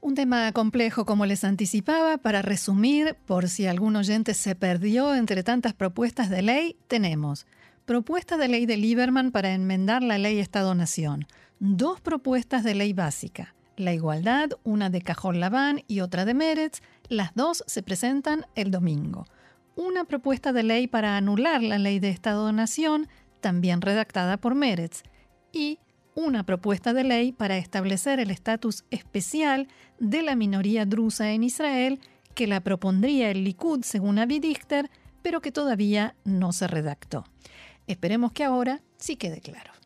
Un 0.00 0.14
tema 0.14 0.52
complejo, 0.52 1.04
como 1.04 1.26
les 1.26 1.42
anticipaba, 1.42 2.18
para 2.18 2.40
resumir, 2.40 3.16
por 3.26 3.48
si 3.48 3.66
algún 3.66 3.96
oyente 3.96 4.32
se 4.32 4.54
perdió 4.54 5.14
entre 5.14 5.42
tantas 5.42 5.74
propuestas 5.74 6.30
de 6.30 6.42
ley, 6.42 6.76
tenemos 6.86 7.46
propuesta 7.84 8.36
de 8.36 8.48
ley 8.48 8.66
de 8.66 8.76
Lieberman 8.76 9.32
para 9.32 9.52
enmendar 9.52 10.02
la 10.02 10.18
ley 10.18 10.38
Estado-Nación, 10.38 11.26
dos 11.58 12.00
propuestas 12.00 12.62
de 12.62 12.74
ley 12.74 12.92
básica, 12.92 13.54
la 13.76 13.92
igualdad, 13.92 14.50
una 14.62 14.90
de 14.90 15.02
Cajón 15.02 15.40
Labán 15.40 15.82
y 15.88 16.00
otra 16.00 16.24
de 16.24 16.34
Meretz, 16.34 16.80
las 17.08 17.34
dos 17.34 17.64
se 17.66 17.82
presentan 17.82 18.46
el 18.54 18.70
domingo. 18.70 19.26
Una 19.76 20.04
propuesta 20.04 20.52
de 20.52 20.62
ley 20.62 20.86
para 20.86 21.16
anular 21.16 21.62
la 21.62 21.78
ley 21.78 22.00
de 22.00 22.10
Estado-Nación, 22.10 23.08
también 23.40 23.80
redactada 23.80 24.36
por 24.36 24.54
Meretz, 24.54 25.02
y 25.52 25.78
una 26.14 26.44
propuesta 26.44 26.92
de 26.92 27.04
ley 27.04 27.32
para 27.32 27.58
establecer 27.58 28.18
el 28.18 28.30
estatus 28.30 28.84
especial 28.90 29.68
de 30.00 30.22
la 30.22 30.34
minoría 30.34 30.84
drusa 30.84 31.30
en 31.30 31.44
Israel, 31.44 32.00
que 32.34 32.46
la 32.46 32.60
propondría 32.60 33.30
el 33.30 33.44
Likud 33.44 33.82
según 33.82 34.18
Avi 34.18 34.40
Dichter, 34.40 34.90
pero 35.22 35.40
que 35.40 35.52
todavía 35.52 36.16
no 36.24 36.52
se 36.52 36.66
redactó. 36.66 37.24
Esperemos 37.86 38.32
que 38.32 38.44
ahora 38.44 38.82
sí 38.96 39.16
quede 39.16 39.40
claro. 39.40 39.77